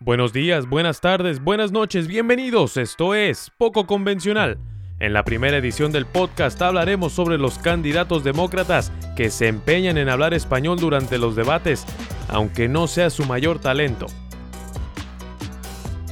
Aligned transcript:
Buenos 0.00 0.32
días, 0.32 0.68
buenas 0.68 1.00
tardes, 1.00 1.42
buenas 1.42 1.70
noches, 1.70 2.08
bienvenidos. 2.08 2.76
Esto 2.76 3.14
es 3.14 3.50
Poco 3.56 3.86
Convencional. 3.86 4.58
En 4.98 5.12
la 5.12 5.24
primera 5.24 5.56
edición 5.56 5.92
del 5.92 6.04
podcast 6.04 6.60
hablaremos 6.60 7.12
sobre 7.12 7.38
los 7.38 7.58
candidatos 7.58 8.24
demócratas 8.24 8.92
que 9.16 9.30
se 9.30 9.46
empeñan 9.46 9.96
en 9.96 10.08
hablar 10.08 10.34
español 10.34 10.78
durante 10.78 11.16
los 11.16 11.36
debates, 11.36 11.86
aunque 12.28 12.68
no 12.68 12.86
sea 12.88 13.08
su 13.08 13.24
mayor 13.24 13.60
talento. 13.60 14.06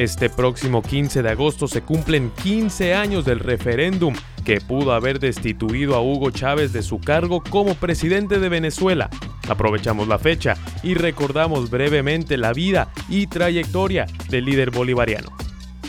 Este 0.02 0.28
próximo 0.28 0.82
15 0.82 1.22
de 1.22 1.30
agosto 1.30 1.68
se 1.68 1.82
cumplen 1.82 2.32
15 2.42 2.92
años 2.92 3.24
del 3.24 3.38
referéndum 3.38 4.12
que 4.44 4.60
pudo 4.60 4.94
haber 4.94 5.20
destituido 5.20 5.94
a 5.94 6.02
Hugo 6.02 6.32
Chávez 6.32 6.72
de 6.72 6.82
su 6.82 6.98
cargo 6.98 7.40
como 7.48 7.76
presidente 7.76 8.40
de 8.40 8.48
Venezuela. 8.48 9.08
Aprovechamos 9.48 10.08
la 10.08 10.18
fecha 10.18 10.56
y 10.82 10.94
recordamos 10.94 11.70
brevemente 11.70 12.36
la 12.36 12.52
vida 12.52 12.90
y 13.08 13.28
trayectoria 13.28 14.06
del 14.28 14.46
líder 14.46 14.72
bolivariano. 14.72 15.30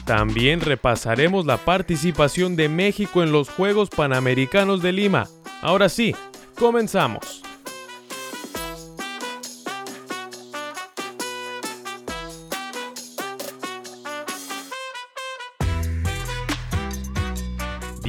También 0.05 0.61
repasaremos 0.61 1.47
la 1.47 1.57
participación 1.57 2.55
de 2.55 2.69
México 2.69 3.23
en 3.23 3.31
los 3.31 3.49
Juegos 3.49 3.89
Panamericanos 3.89 4.83
de 4.83 4.91
Lima. 4.91 5.27
Ahora 5.63 5.89
sí, 5.89 6.15
comenzamos. 6.55 7.41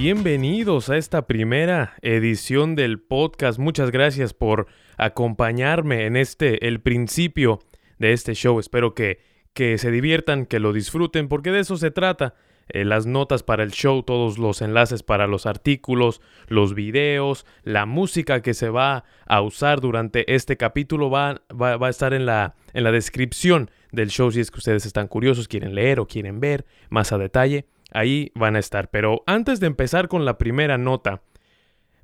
Bienvenidos 0.04 0.90
a 0.90 0.98
esta 0.98 1.26
primera 1.26 1.94
edición 2.02 2.74
del 2.74 3.00
podcast. 3.00 3.58
Muchas 3.58 3.90
gracias 3.90 4.34
por 4.34 4.66
acompañarme 4.98 6.04
en 6.04 6.18
este, 6.18 6.68
el 6.68 6.82
principio 6.82 7.60
de 7.98 8.12
este 8.12 8.34
show. 8.34 8.60
Espero 8.60 8.92
que, 8.92 9.22
que 9.54 9.78
se 9.78 9.90
diviertan, 9.90 10.44
que 10.44 10.60
lo 10.60 10.74
disfruten, 10.74 11.28
porque 11.28 11.52
de 11.52 11.60
eso 11.60 11.78
se 11.78 11.90
trata. 11.90 12.34
Eh, 12.68 12.84
las 12.84 13.06
notas 13.06 13.42
para 13.42 13.62
el 13.62 13.70
show, 13.70 14.02
todos 14.02 14.36
los 14.36 14.60
enlaces 14.60 15.02
para 15.02 15.26
los 15.26 15.46
artículos, 15.46 16.20
los 16.48 16.74
videos, 16.74 17.46
la 17.62 17.86
música 17.86 18.42
que 18.42 18.52
se 18.52 18.68
va 18.68 19.04
a 19.24 19.40
usar 19.40 19.80
durante 19.80 20.34
este 20.34 20.58
capítulo 20.58 21.08
va, 21.08 21.40
va, 21.50 21.78
va 21.78 21.86
a 21.86 21.90
estar 21.90 22.12
en 22.12 22.26
la, 22.26 22.56
en 22.74 22.84
la 22.84 22.92
descripción 22.92 23.70
del 23.90 24.10
show 24.10 24.30
si 24.30 24.40
es 24.40 24.50
que 24.50 24.58
ustedes 24.58 24.84
están 24.84 25.08
curiosos, 25.08 25.48
quieren 25.48 25.74
leer 25.74 25.98
o 25.98 26.06
quieren 26.06 26.40
ver 26.40 26.66
más 26.90 27.10
a 27.12 27.16
detalle 27.16 27.64
ahí 27.90 28.32
van 28.34 28.56
a 28.56 28.58
estar. 28.58 28.90
Pero 28.90 29.22
antes 29.26 29.60
de 29.60 29.66
empezar 29.66 30.08
con 30.08 30.24
la 30.24 30.38
primera 30.38 30.78
nota, 30.78 31.22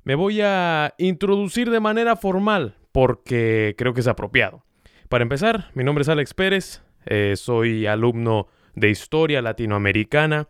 me 0.03 0.15
voy 0.15 0.41
a 0.41 0.93
introducir 0.97 1.69
de 1.69 1.79
manera 1.79 2.15
formal 2.15 2.75
porque 2.91 3.75
creo 3.77 3.93
que 3.93 4.01
es 4.01 4.07
apropiado. 4.07 4.63
Para 5.09 5.23
empezar, 5.23 5.71
mi 5.73 5.83
nombre 5.83 6.03
es 6.03 6.09
Alex 6.09 6.33
Pérez, 6.33 6.81
eh, 7.05 7.33
soy 7.35 7.85
alumno 7.85 8.47
de 8.75 8.89
historia 8.89 9.41
latinoamericana, 9.41 10.47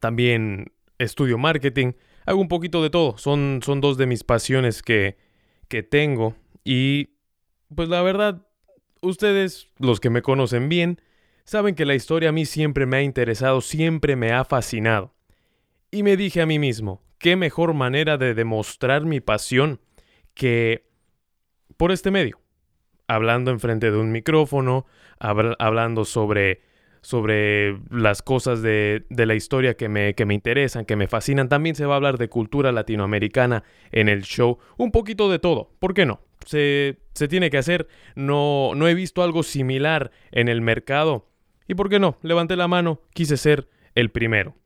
también 0.00 0.72
estudio 0.98 1.38
marketing, 1.38 1.92
hago 2.26 2.40
un 2.40 2.48
poquito 2.48 2.82
de 2.82 2.90
todo, 2.90 3.18
son, 3.18 3.60
son 3.62 3.80
dos 3.80 3.98
de 3.98 4.06
mis 4.06 4.24
pasiones 4.24 4.82
que, 4.82 5.18
que 5.68 5.82
tengo 5.82 6.36
y 6.64 7.16
pues 7.74 7.88
la 7.88 8.02
verdad, 8.02 8.46
ustedes, 9.00 9.68
los 9.78 10.00
que 10.00 10.10
me 10.10 10.22
conocen 10.22 10.68
bien, 10.68 11.00
Saben 11.44 11.74
que 11.74 11.84
la 11.84 11.94
historia 11.94 12.28
a 12.28 12.32
mí 12.32 12.46
siempre 12.46 12.86
me 12.86 12.98
ha 12.98 13.02
interesado, 13.02 13.60
siempre 13.60 14.16
me 14.16 14.32
ha 14.32 14.44
fascinado. 14.44 15.14
Y 15.90 16.02
me 16.02 16.16
dije 16.16 16.40
a 16.40 16.46
mí 16.46 16.58
mismo, 16.58 17.02
qué 17.18 17.36
mejor 17.36 17.74
manera 17.74 18.16
de 18.16 18.34
demostrar 18.34 19.04
mi 19.04 19.20
pasión 19.20 19.80
que 20.34 20.88
por 21.76 21.92
este 21.92 22.10
medio, 22.10 22.40
hablando 23.08 23.50
enfrente 23.50 23.90
de 23.90 23.96
un 23.96 24.12
micrófono, 24.12 24.86
hablando 25.18 26.04
sobre, 26.04 26.62
sobre 27.00 27.78
las 27.90 28.22
cosas 28.22 28.62
de, 28.62 29.06
de 29.10 29.26
la 29.26 29.34
historia 29.34 29.74
que 29.74 29.88
me, 29.88 30.14
que 30.14 30.26
me 30.26 30.34
interesan, 30.34 30.84
que 30.84 30.96
me 30.96 31.08
fascinan. 31.08 31.48
También 31.48 31.74
se 31.74 31.86
va 31.86 31.94
a 31.94 31.96
hablar 31.96 32.18
de 32.18 32.28
cultura 32.28 32.70
latinoamericana 32.70 33.64
en 33.92 34.08
el 34.08 34.22
show, 34.22 34.58
un 34.76 34.92
poquito 34.92 35.30
de 35.30 35.38
todo, 35.38 35.72
¿por 35.78 35.94
qué 35.94 36.06
no? 36.06 36.20
Se, 36.46 36.98
se 37.14 37.28
tiene 37.28 37.50
que 37.50 37.58
hacer, 37.58 37.88
no, 38.14 38.72
no 38.74 38.88
he 38.88 38.94
visto 38.94 39.22
algo 39.22 39.42
similar 39.42 40.10
en 40.30 40.48
el 40.48 40.60
mercado 40.60 41.29
y 41.70 41.74
por 41.76 41.88
qué 41.88 42.00
no, 42.00 42.18
levanté 42.22 42.56
la 42.56 42.66
mano, 42.66 43.00
quise 43.14 43.36
ser 43.36 43.68
el 43.94 44.10
primero. 44.10 44.56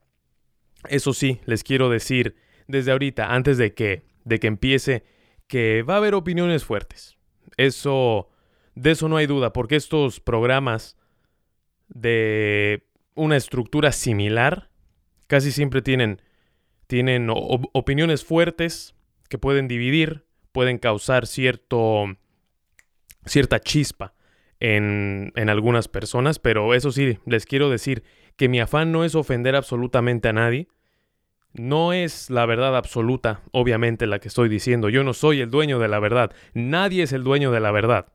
Eso 0.89 1.13
sí, 1.13 1.39
les 1.45 1.63
quiero 1.63 1.91
decir 1.91 2.35
desde 2.67 2.93
ahorita, 2.93 3.35
antes 3.35 3.59
de 3.59 3.75
que, 3.75 4.07
de 4.25 4.41
que 4.41 4.47
empiece, 4.47 5.05
que 5.47 5.83
va 5.83 5.95
a 5.95 5.97
haber 5.99 6.15
opiniones 6.15 6.65
fuertes. 6.65 7.19
Eso, 7.59 8.31
de 8.75 8.93
eso 8.93 9.11
no 9.11 9.19
hay 9.19 9.27
duda, 9.27 9.53
porque 9.53 9.77
estos 9.77 10.19
programas 10.19 10.97
de 11.89 12.87
una 13.15 13.37
estructura 13.37 13.93
similar 13.93 14.71
casi 15.27 15.53
siempre 15.53 15.83
tienen, 15.83 16.23
tienen 16.87 17.29
opiniones 17.29 18.25
fuertes 18.25 18.95
que 19.29 19.37
pueden 19.37 19.69
dividir, 19.69 20.25
pueden 20.53 20.79
causar 20.79 21.27
cierto, 21.27 22.17
cierta 23.27 23.61
chispa 23.61 24.14
en, 24.65 25.49
algunas 25.51 25.89
personas, 25.89 26.39
pero 26.39 26.73
eso 26.75 26.91
sí, 26.91 27.19
les 27.27 27.45
quiero 27.45 27.69
decir 27.69 28.03
que 28.37 28.49
mi 28.49 28.61
afán 28.61 28.93
no 28.93 29.05
es 29.05 29.15
ofender 29.15 29.57
absolutamente 29.57 30.29
a 30.29 30.33
nadie. 30.33 30.69
No 31.53 31.93
es 31.93 32.31
la 32.31 32.47
verdad 32.47 32.77
absoluta, 32.77 33.43
obviamente, 33.53 34.07
la 34.07 34.19
que 34.19 34.29
estoy 34.29 34.49
diciendo. 34.49 34.89
Yo 34.89 35.05
no 35.05 35.13
soy 35.13 35.41
el 35.41 35.51
dueño 35.51 35.79
de 35.79 35.89
la 35.89 36.01
verdad. 36.01 36.33
Nadie 36.55 37.03
es 37.05 37.13
el 37.13 37.23
dueño 37.23 37.53
de 37.53 37.61
la 37.61 37.71
verdad. 37.71 38.07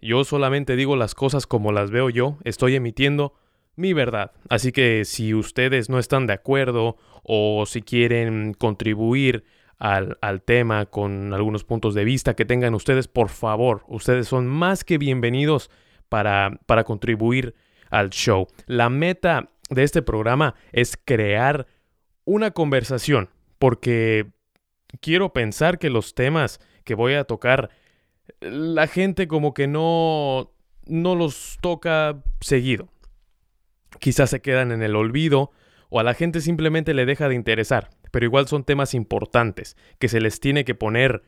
Yo 0.00 0.24
solamente 0.24 0.76
digo 0.76 0.96
las 0.96 1.14
cosas 1.14 1.46
como 1.46 1.72
las 1.72 1.90
veo 1.90 2.08
yo. 2.08 2.38
Estoy 2.44 2.76
emitiendo 2.76 3.34
mi 3.74 3.92
verdad. 3.92 4.32
Así 4.48 4.72
que 4.72 5.04
si 5.04 5.34
ustedes 5.34 5.90
no 5.90 5.98
están 5.98 6.26
de 6.26 6.32
acuerdo 6.32 6.96
o 7.24 7.66
si 7.66 7.82
quieren 7.82 8.54
contribuir 8.54 9.44
al, 9.82 10.42
tema, 10.42 10.86
con 10.86 11.34
algunos 11.34 11.64
puntos 11.64 11.94
de 11.94 12.04
vista 12.04 12.34
que 12.34 12.44
tengan 12.44 12.72
ustedes, 12.74 13.08
por 13.08 13.30
favor, 13.30 13.82
ustedes 13.88 14.28
son 14.28 14.46
más 14.46 14.84
que 14.84 14.96
bienvenidos 14.96 15.70
para, 16.08 16.60
para 16.66 16.84
contribuir 16.84 17.56
al 17.90 18.10
show. 18.10 18.46
La 18.66 18.88
meta 18.90 19.50
de 19.70 19.82
este 19.82 20.00
programa 20.00 20.54
es 20.70 20.96
crear 21.04 21.66
una 22.24 22.52
conversación, 22.52 23.30
porque 23.58 24.30
quiero 25.00 25.32
pensar 25.32 25.80
que 25.80 25.90
los 25.90 26.14
temas 26.14 26.60
que 26.84 26.94
voy 26.94 27.14
a 27.14 27.24
tocar, 27.24 27.70
la 28.40 28.86
gente 28.86 29.26
como 29.26 29.52
que 29.52 29.66
no, 29.66 30.52
no 30.86 31.16
los 31.16 31.58
toca 31.60 32.22
seguido. 32.40 32.88
Quizás 33.98 34.30
se 34.30 34.40
quedan 34.42 34.70
en 34.70 34.84
el 34.84 34.94
olvido 34.94 35.50
o 35.88 35.98
a 35.98 36.04
la 36.04 36.14
gente 36.14 36.40
simplemente 36.40 36.94
le 36.94 37.04
deja 37.04 37.28
de 37.28 37.34
interesar 37.34 37.90
pero 38.12 38.26
igual 38.26 38.46
son 38.46 38.62
temas 38.62 38.94
importantes 38.94 39.76
que 39.98 40.08
se 40.08 40.20
les 40.20 40.38
tiene 40.38 40.64
que 40.64 40.76
poner 40.76 41.22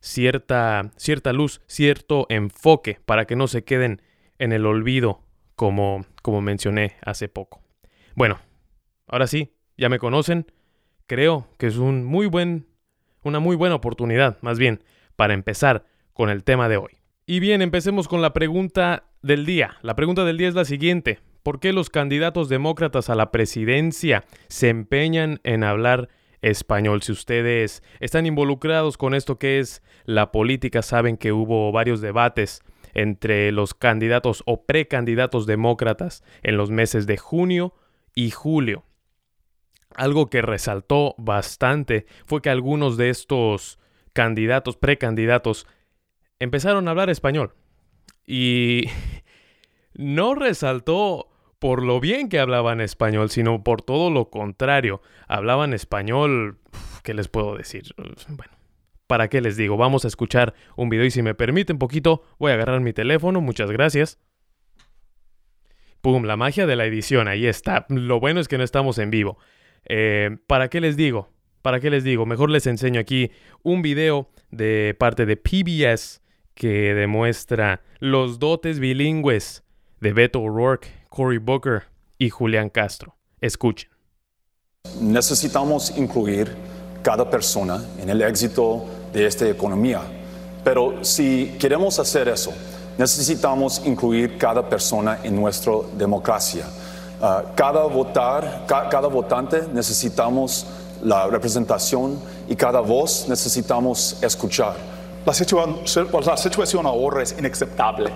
cierta, 0.00 0.90
cierta 0.96 1.32
luz, 1.32 1.60
cierto 1.66 2.26
enfoque 2.28 2.98
para 3.04 3.26
que 3.26 3.36
no 3.36 3.46
se 3.46 3.62
queden 3.62 4.02
en 4.38 4.52
el 4.52 4.66
olvido 4.66 5.22
como, 5.54 6.04
como 6.22 6.40
mencioné 6.40 6.96
hace 7.04 7.28
poco. 7.28 7.62
Bueno, 8.16 8.40
ahora 9.06 9.28
sí, 9.28 9.52
ya 9.76 9.88
me 9.88 9.98
conocen, 9.98 10.50
creo 11.06 11.46
que 11.58 11.66
es 11.66 11.76
un 11.76 12.04
muy 12.04 12.26
buen, 12.26 12.66
una 13.22 13.38
muy 13.38 13.54
buena 13.54 13.76
oportunidad, 13.76 14.38
más 14.40 14.58
bien, 14.58 14.82
para 15.16 15.34
empezar 15.34 15.84
con 16.14 16.30
el 16.30 16.42
tema 16.42 16.68
de 16.68 16.78
hoy. 16.78 16.98
Y 17.26 17.38
bien, 17.38 17.62
empecemos 17.62 18.08
con 18.08 18.22
la 18.22 18.32
pregunta 18.32 19.04
del 19.22 19.46
día. 19.46 19.76
La 19.82 19.94
pregunta 19.94 20.24
del 20.24 20.38
día 20.38 20.48
es 20.48 20.54
la 20.54 20.64
siguiente. 20.64 21.20
¿Por 21.42 21.60
qué 21.60 21.72
los 21.72 21.90
candidatos 21.90 22.48
demócratas 22.48 23.08
a 23.08 23.14
la 23.14 23.30
presidencia 23.30 24.24
se 24.48 24.68
empeñan 24.68 25.40
en 25.44 25.62
hablar 25.62 26.08
español. 26.42 27.02
Si 27.02 27.12
ustedes 27.12 27.82
están 28.00 28.26
involucrados 28.26 28.96
con 28.96 29.14
esto 29.14 29.38
que 29.38 29.58
es 29.58 29.82
la 30.04 30.32
política, 30.32 30.82
saben 30.82 31.16
que 31.16 31.32
hubo 31.32 31.72
varios 31.72 32.00
debates 32.00 32.62
entre 32.94 33.52
los 33.52 33.74
candidatos 33.74 34.42
o 34.46 34.64
precandidatos 34.64 35.46
demócratas 35.46 36.24
en 36.42 36.56
los 36.56 36.70
meses 36.70 37.06
de 37.06 37.16
junio 37.16 37.74
y 38.14 38.30
julio. 38.30 38.84
Algo 39.94 40.30
que 40.30 40.42
resaltó 40.42 41.14
bastante 41.18 42.06
fue 42.26 42.42
que 42.42 42.50
algunos 42.50 42.96
de 42.96 43.10
estos 43.10 43.78
candidatos, 44.12 44.76
precandidatos, 44.76 45.66
empezaron 46.38 46.86
a 46.86 46.92
hablar 46.92 47.10
español. 47.10 47.54
Y 48.26 48.84
no 49.94 50.34
resaltó 50.34 51.29
por 51.60 51.82
lo 51.82 52.00
bien 52.00 52.28
que 52.28 52.40
hablaban 52.40 52.80
español, 52.80 53.30
sino 53.30 53.62
por 53.62 53.82
todo 53.82 54.10
lo 54.10 54.30
contrario. 54.30 55.02
Hablaban 55.28 55.74
español, 55.74 56.58
¿qué 57.04 57.14
les 57.14 57.28
puedo 57.28 57.54
decir? 57.54 57.94
Bueno, 58.28 58.52
¿para 59.06 59.28
qué 59.28 59.42
les 59.42 59.58
digo? 59.58 59.76
Vamos 59.76 60.04
a 60.06 60.08
escuchar 60.08 60.54
un 60.74 60.88
video 60.88 61.04
y 61.04 61.10
si 61.10 61.22
me 61.22 61.34
permiten 61.34 61.78
poquito, 61.78 62.24
voy 62.38 62.50
a 62.50 62.54
agarrar 62.54 62.80
mi 62.80 62.94
teléfono, 62.94 63.42
muchas 63.42 63.70
gracias. 63.70 64.18
¡Pum! 66.00 66.24
La 66.24 66.38
magia 66.38 66.66
de 66.66 66.76
la 66.76 66.86
edición, 66.86 67.28
ahí 67.28 67.46
está. 67.46 67.84
Lo 67.90 68.18
bueno 68.20 68.40
es 68.40 68.48
que 68.48 68.56
no 68.56 68.64
estamos 68.64 68.98
en 68.98 69.10
vivo. 69.10 69.36
Eh, 69.84 70.38
¿Para 70.46 70.68
qué 70.68 70.80
les 70.80 70.96
digo? 70.96 71.28
¿Para 71.60 71.78
qué 71.78 71.90
les 71.90 72.04
digo? 72.04 72.24
Mejor 72.24 72.48
les 72.48 72.66
enseño 72.66 72.98
aquí 72.98 73.30
un 73.62 73.82
video 73.82 74.30
de 74.50 74.96
parte 74.98 75.26
de 75.26 75.36
PBS 75.36 76.22
que 76.54 76.94
demuestra 76.94 77.82
los 77.98 78.38
dotes 78.38 78.80
bilingües 78.80 79.62
de 80.00 80.14
Beto 80.14 80.40
O'Rourke 80.40 80.99
Cory 81.10 81.38
Booker 81.38 81.82
y 82.18 82.30
Julián 82.30 82.70
Castro. 82.70 83.16
Escuchen. 83.40 83.90
Necesitamos 85.00 85.92
incluir 85.96 86.54
cada 87.02 87.28
persona 87.28 87.84
en 87.98 88.08
el 88.08 88.22
éxito 88.22 88.84
de 89.12 89.26
esta 89.26 89.48
economía. 89.48 90.00
Pero 90.62 91.04
si 91.04 91.56
queremos 91.58 91.98
hacer 91.98 92.28
eso, 92.28 92.52
necesitamos 92.96 93.82
incluir 93.84 94.38
cada 94.38 94.66
persona 94.68 95.18
en 95.24 95.34
nuestra 95.34 95.72
democracia. 95.98 96.64
Ah, 97.20 97.42
cada 97.56 97.84
votar, 97.86 98.64
cada 98.66 99.08
votante 99.08 99.66
necesitamos 99.72 100.64
la 101.02 101.26
representación 101.26 102.20
y 102.48 102.54
cada 102.54 102.80
voz 102.80 103.26
necesitamos 103.28 104.16
escuchar. 104.22 104.76
La 105.26 105.34
situación, 105.34 106.86
ahora 106.86 107.22
es 107.22 107.34
inaceptable. 107.38 108.10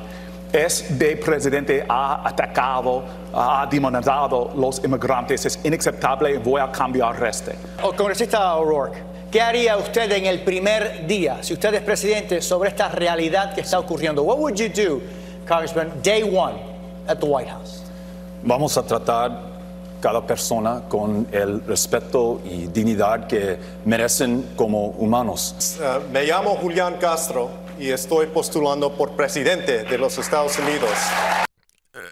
Este 0.54 1.16
presidente 1.16 1.84
ha 1.88 2.28
atacado, 2.28 3.02
ha 3.34 3.66
demonizado 3.68 4.52
los 4.54 4.80
inmigrantes. 4.84 5.44
Es 5.46 5.58
inaceptable 5.64 6.38
voy 6.38 6.60
a 6.60 6.70
cambiar 6.70 7.20
este. 7.26 7.56
Oh, 7.82 7.92
congresista 7.92 8.54
O'Rourke, 8.54 9.02
¿qué 9.32 9.40
haría 9.40 9.76
usted 9.76 10.12
en 10.12 10.26
el 10.26 10.44
primer 10.44 11.08
día, 11.08 11.42
si 11.42 11.54
usted 11.54 11.74
es 11.74 11.82
presidente, 11.82 12.40
sobre 12.40 12.68
esta 12.68 12.88
realidad 12.88 13.52
que 13.52 13.62
está 13.62 13.80
ocurriendo? 13.80 14.22
What 14.22 14.38
would 14.38 14.54
you 14.54 14.68
do, 14.68 15.02
Congressman, 15.44 15.90
day 16.04 16.22
one 16.22 16.54
at 17.08 17.18
the 17.18 17.26
White 17.26 17.50
House? 17.50 17.82
Vamos 18.44 18.78
a 18.78 18.84
tratar 18.84 19.36
cada 20.00 20.24
persona 20.24 20.82
con 20.88 21.26
el 21.32 21.62
respeto 21.66 22.40
y 22.44 22.68
dignidad 22.68 23.26
que 23.26 23.58
merecen 23.84 24.50
como 24.54 24.90
humanos. 24.98 25.78
Eh, 25.80 25.98
me 26.12 26.22
llamo 26.22 26.54
Julián 26.54 26.94
Castro 27.00 27.63
y 27.78 27.90
estoy 27.90 28.26
postulando 28.26 28.96
por 28.96 29.16
presidente 29.16 29.84
de 29.84 29.98
los 29.98 30.18
Estados 30.18 30.58
Unidos. 30.58 30.92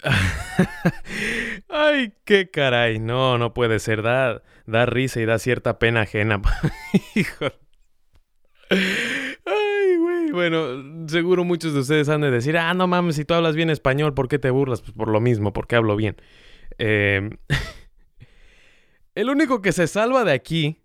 Ay, 1.68 2.12
qué 2.24 2.50
caray. 2.50 2.98
No, 2.98 3.38
no 3.38 3.54
puede 3.54 3.78
ser. 3.78 4.02
Da, 4.02 4.42
da 4.66 4.86
risa 4.86 5.20
y 5.20 5.24
da 5.24 5.38
cierta 5.38 5.78
pena 5.78 6.02
ajena. 6.02 6.40
Hijo. 7.14 7.46
Ay, 8.70 9.96
güey. 9.98 10.30
Bueno, 10.32 11.08
seguro 11.08 11.44
muchos 11.44 11.74
de 11.74 11.80
ustedes 11.80 12.08
han 12.08 12.20
de 12.20 12.30
decir, 12.30 12.56
ah, 12.56 12.74
no 12.74 12.86
mames, 12.86 13.16
si 13.16 13.24
tú 13.24 13.34
hablas 13.34 13.54
bien 13.54 13.70
español, 13.70 14.14
¿por 14.14 14.28
qué 14.28 14.38
te 14.38 14.50
burlas? 14.50 14.80
Pues 14.80 14.92
por 14.92 15.08
lo 15.08 15.20
mismo, 15.20 15.52
porque 15.52 15.76
hablo 15.76 15.96
bien. 15.96 16.16
Eh... 16.78 17.30
El 19.14 19.28
único 19.28 19.60
que 19.60 19.72
se 19.72 19.86
salva 19.88 20.24
de 20.24 20.32
aquí 20.32 20.82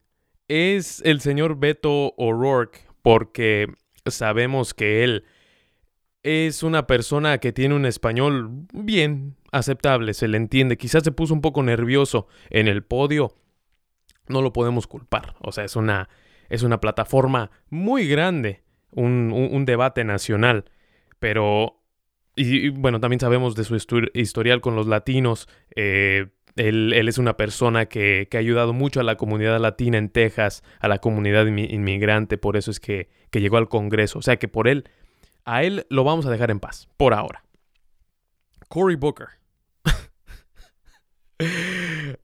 es 0.49 1.01
el 1.05 1.21
señor 1.21 1.57
Beto 1.59 2.13
O'Rourke, 2.17 2.81
porque 3.01 3.67
sabemos 4.11 4.73
que 4.73 5.03
él 5.03 5.25
es 6.23 6.63
una 6.63 6.87
persona 6.87 7.37
que 7.37 7.53
tiene 7.53 7.75
un 7.75 7.85
español 7.85 8.67
bien 8.73 9.35
aceptable, 9.51 10.13
se 10.13 10.27
le 10.27 10.37
entiende. 10.37 10.77
Quizás 10.77 11.03
se 11.03 11.11
puso 11.11 11.33
un 11.33 11.41
poco 11.41 11.63
nervioso 11.63 12.27
en 12.49 12.67
el 12.67 12.83
podio. 12.83 13.35
No 14.27 14.41
lo 14.41 14.51
podemos 14.51 14.87
culpar. 14.87 15.35
O 15.39 15.51
sea, 15.51 15.63
es 15.63 15.75
una, 15.75 16.09
es 16.49 16.63
una 16.63 16.81
plataforma 16.81 17.51
muy 17.69 18.07
grande, 18.07 18.63
un, 18.91 19.63
debate 19.65 20.03
nacional. 20.03 20.65
Pero, 21.19 21.81
y, 22.35 22.69
bueno, 22.69 22.99
también 22.99 23.19
sabemos 23.19 23.55
de 23.55 23.63
su 23.63 23.75
historial 24.13 24.61
con 24.61 24.75
los 24.75 24.87
latinos. 24.87 25.47
Eh, 25.75 26.27
él, 26.57 27.07
es 27.07 27.17
una 27.17 27.37
persona 27.37 27.85
que, 27.85 28.27
ha 28.33 28.37
ayudado 28.37 28.73
mucho 28.73 28.99
a 28.99 29.03
la 29.03 29.15
comunidad 29.15 29.59
latina 29.59 29.97
en 29.97 30.09
Texas, 30.09 30.63
a 30.79 30.87
la 30.87 30.99
comunidad 30.99 31.45
inmigrante, 31.45 32.37
por 32.37 32.57
eso 32.57 32.71
es 32.71 32.79
que, 32.79 33.09
llegó 33.31 33.57
al 33.57 33.69
Congreso. 33.69 34.19
O 34.19 34.21
sea 34.23 34.37
que 34.37 34.47
por 34.47 34.67
él, 34.67 34.89
a 35.45 35.63
él 35.63 35.85
lo 35.89 36.03
vamos 36.03 36.25
a 36.25 36.31
dejar 36.31 36.49
en 36.49 36.59
paz, 36.59 36.89
por 36.97 37.13
ahora. 37.13 37.43
Cory 38.67 38.95
Booker. 38.95 39.27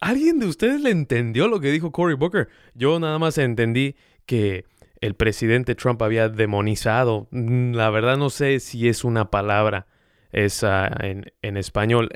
¿Alguien 0.00 0.38
de 0.38 0.46
ustedes 0.46 0.80
le 0.80 0.90
entendió 0.90 1.48
lo 1.48 1.60
que 1.60 1.72
dijo 1.72 1.90
Cory 1.90 2.14
Booker? 2.14 2.48
Yo 2.74 2.98
nada 3.00 3.18
más 3.18 3.36
entendí 3.36 3.96
que 4.26 4.64
el 5.00 5.14
presidente 5.14 5.74
Trump 5.74 6.00
había 6.02 6.28
demonizado. 6.28 7.26
Mm, 7.32 7.74
la 7.74 7.90
verdad 7.90 8.16
no 8.16 8.30
sé 8.30 8.60
si 8.60 8.88
es 8.88 9.04
una 9.04 9.30
palabra 9.30 9.86
esa 10.32 10.90
en, 11.00 11.56
español. 11.56 12.08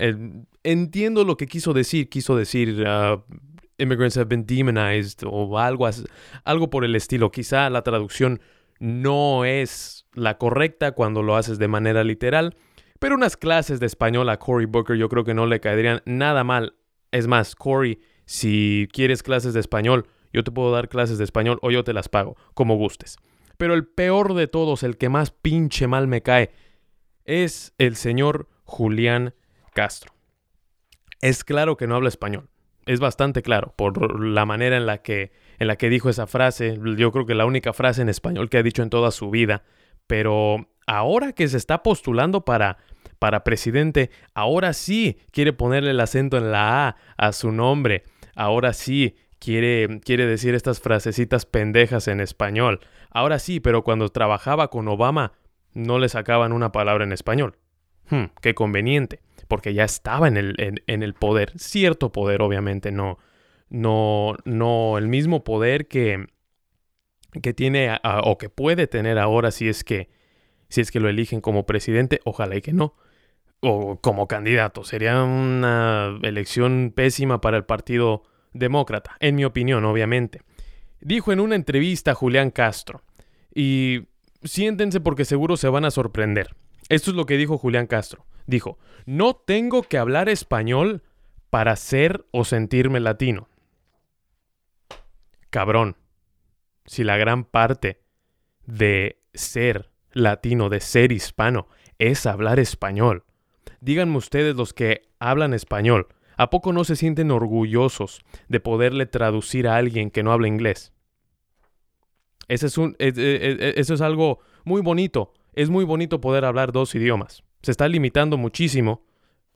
entiendo 0.63 1.25
lo 1.25 1.37
que 1.37 1.47
quiso 1.47 1.73
decir. 1.73 2.09
Quiso 2.09 2.37
decir 2.37 2.85
uh, 2.87 3.23
immigrants 3.79 4.17
have 4.17 4.29
been 4.29 4.47
demonized 4.47 5.23
o 5.25 5.59
algo, 5.59 5.89
algo 6.45 6.71
por 6.71 6.85
el 6.85 6.97
estilo. 6.97 7.31
Quizá 7.31 7.71
la 7.71 7.83
traducción 7.83 8.41
no 8.79 9.45
es 9.45 10.07
la 10.15 10.39
correcta 10.39 10.93
cuando 10.93 11.23
lo 11.23 11.37
haces 11.37 11.59
de 11.59 11.69
manera 11.69 12.05
literal. 12.05 12.57
Pero 12.99 13.15
unas 13.15 13.37
clases 13.37 13.79
de 13.81 13.87
español 13.87 14.29
a 14.31 14.39
Cory 14.39 14.65
Booker 14.65 14.97
yo 14.97 15.09
creo 15.09 15.25
que 15.25 15.35
no 15.35 15.47
le 15.47 15.61
caerían 15.61 16.03
nada 16.07 16.45
mal. 16.45 16.75
Es 17.13 17.27
más, 17.27 17.55
Cory, 17.55 18.01
si 18.25 18.89
quieres 18.93 19.23
clases 19.23 19.53
de 19.55 19.61
español, 19.61 20.07
yo 20.33 20.43
te 20.43 20.51
puedo 20.51 20.73
dar 20.73 20.89
clases 20.89 21.19
de 21.19 21.25
español 21.25 21.59
o 21.63 21.71
yo 21.71 21.85
te 21.85 21.93
las 21.93 22.09
pago, 22.09 22.37
como 22.55 22.77
gustes. 22.77 23.17
Pero 23.57 23.75
el 23.75 23.87
peor 23.87 24.35
de 24.35 24.49
todos, 24.49 24.83
el 24.83 24.97
que 24.97 25.09
más 25.09 25.31
pinche 25.31 25.87
mal 25.87 26.09
me 26.09 26.23
cae, 26.23 26.51
es 27.27 27.75
el 27.79 27.97
señor 27.97 28.49
Julián 28.65 29.35
Castro. 29.75 30.13
Es 31.21 31.45
claro 31.45 31.77
que 31.77 31.87
no 31.87 31.97
habla 31.97 32.09
español. 32.09 32.49
Es 32.87 33.01
bastante 33.01 33.43
claro 33.43 33.75
por 33.77 34.21
la 34.21 34.47
manera 34.47 34.77
en 34.77 34.87
la 34.87 35.03
que 35.03 35.33
en 35.59 35.67
la 35.67 35.77
que 35.77 35.91
dijo 35.91 36.09
esa 36.09 36.27
frase. 36.27 36.79
Yo 36.97 37.13
creo 37.13 37.27
que 37.27 37.35
la 37.35 37.47
única 37.47 37.73
frase 37.73 38.03
en 38.03 38.09
español 38.09 38.49
que 38.49 38.59
ha 38.59 38.63
dicho 38.63 38.83
en 38.83 38.91
toda 38.91 39.11
su 39.11 39.31
vida. 39.31 39.65
Pero 40.07 40.69
ahora 40.87 41.33
que 41.33 41.49
se 41.49 41.57
está 41.57 41.83
postulando 41.83 42.45
para 42.45 42.79
para 43.19 43.45
presidente, 43.45 44.11
ahora 44.35 44.73
sí 44.73 45.19
quiere 45.31 45.53
ponerle 45.53 45.91
el 45.91 46.01
acento 46.01 46.37
en 46.37 46.53
la 46.53 46.89
A 46.89 46.97
a 47.17 47.33
su 47.33 47.51
nombre. 47.51 48.05
Ahora 48.35 48.73
sí 48.73 49.17
quiere, 49.39 50.01
quiere 50.01 50.27
decir 50.27 50.55
estas 50.55 50.81
frasecitas 50.81 51.47
pendejas 51.47 52.09
en 52.09 52.21
español. 52.21 52.81
Ahora 53.11 53.39
sí, 53.39 53.59
pero 53.61 53.83
cuando 53.85 54.11
trabajaba 54.11 54.69
con 54.69 54.87
Obama 54.89 55.33
no 55.77 55.99
le 55.99 56.09
sacaban 56.09 56.53
una 56.53 56.73
palabra 56.73 57.05
en 57.05 57.13
español. 57.13 57.59
Hmm, 58.09 58.25
qué 58.41 58.55
conveniente, 58.55 59.21
porque 59.47 59.75
ya 59.75 59.85
estaba 59.85 60.27
en 60.27 60.39
el, 60.39 60.55
en, 60.87 61.03
el 61.03 61.13
poder, 61.13 61.53
cierto 61.59 62.13
poder 62.13 62.41
obviamente, 62.41 62.93
no, 62.93 63.19
no, 63.69 64.37
no 64.45 64.97
el 64.97 65.07
mismo 65.07 65.45
poder 65.45 65.87
que, 65.87 66.29
que 67.43 67.53
tiene 67.53 67.99
o 68.03 68.39
que 68.39 68.49
puede 68.49 68.87
tener 68.87 69.19
ahora 69.19 69.51
si 69.51 69.69
es 69.69 69.85
que, 69.85 70.09
si 70.71 70.81
es 70.81 70.91
que 70.91 70.99
lo 70.99 71.11
eligen 71.11 71.43
como 71.43 71.67
presidente, 71.67 72.21
ojalá 72.25 72.57
y 72.57 72.63
que 72.63 72.73
no, 72.73 72.95
o 73.61 74.01
como 74.01 74.29
candidato. 74.29 74.83
Sería 74.83 75.23
una 75.25 76.19
elección 76.23 76.91
pésima 76.95 77.43
para 77.43 77.59
el 77.59 77.65
Partido 77.65 78.23
Demócrata, 78.55 79.17
en 79.21 79.35
mi 79.35 79.45
opinión, 79.45 79.85
obviamente. 79.85 80.41
Dijo 81.01 81.33
en 81.33 81.41
una 81.41 81.55
entrevista 81.55 82.15
Julián 82.15 82.51
Castro, 82.51 83.03
y 83.55 84.07
siéntense 84.43 85.01
porque 85.01 85.25
seguro 85.25 85.57
se 85.57 85.69
van 85.69 85.85
a 85.85 85.91
sorprender. 85.91 86.55
Esto 86.89 87.11
es 87.11 87.17
lo 87.17 87.27
que 87.27 87.37
dijo 87.37 87.59
Julián 87.59 87.87
Castro. 87.87 88.27
Dijo, 88.47 88.79
no 89.07 89.35
tengo 89.35 89.83
que 89.83 89.99
hablar 89.99 90.29
español 90.29 91.03
para 91.51 91.75
ser 91.77 92.27
o 92.31 92.45
sentirme 92.45 93.01
latino. 93.01 93.49
Cabrón, 95.51 95.97
si 96.85 97.03
la 97.03 97.17
gran 97.17 97.45
parte 97.45 98.01
de 98.67 99.21
ser 99.35 99.91
latino, 100.13 100.69
de 100.69 100.81
ser 100.81 101.13
hispano, 101.13 101.69
es 101.99 102.27
hablar 102.27 102.59
español. 102.59 103.25
Díganme 103.81 104.17
ustedes 104.17 104.57
los 104.57 104.73
que 104.73 105.03
hablan 105.19 105.55
español, 105.55 106.09
¿a 106.37 106.51
poco 106.51 106.73
no 106.73 106.85
se 106.85 106.97
sienten 106.97 107.31
orgullosos 107.31 108.25
de 108.49 108.61
poderle 108.61 109.07
traducir 109.07 109.69
a 109.69 109.77
alguien 109.77 110.11
que 110.11 110.23
no 110.23 110.33
habla 110.33 110.49
inglés? 110.49 110.93
Ese 112.49 112.67
es 112.67 112.79
un, 112.79 112.97
eso 112.99 113.95
es 113.95 114.01
algo 114.01 114.41
muy 114.65 114.81
bonito. 114.83 115.33
Es 115.55 115.71
muy 115.71 115.85
bonito 115.85 116.21
poder 116.21 116.45
hablar 116.45 116.73
dos 116.73 116.95
idiomas. 116.95 117.43
Se 117.63 117.71
está 117.71 117.89
limitando 117.89 118.37
muchísimo, 118.37 119.03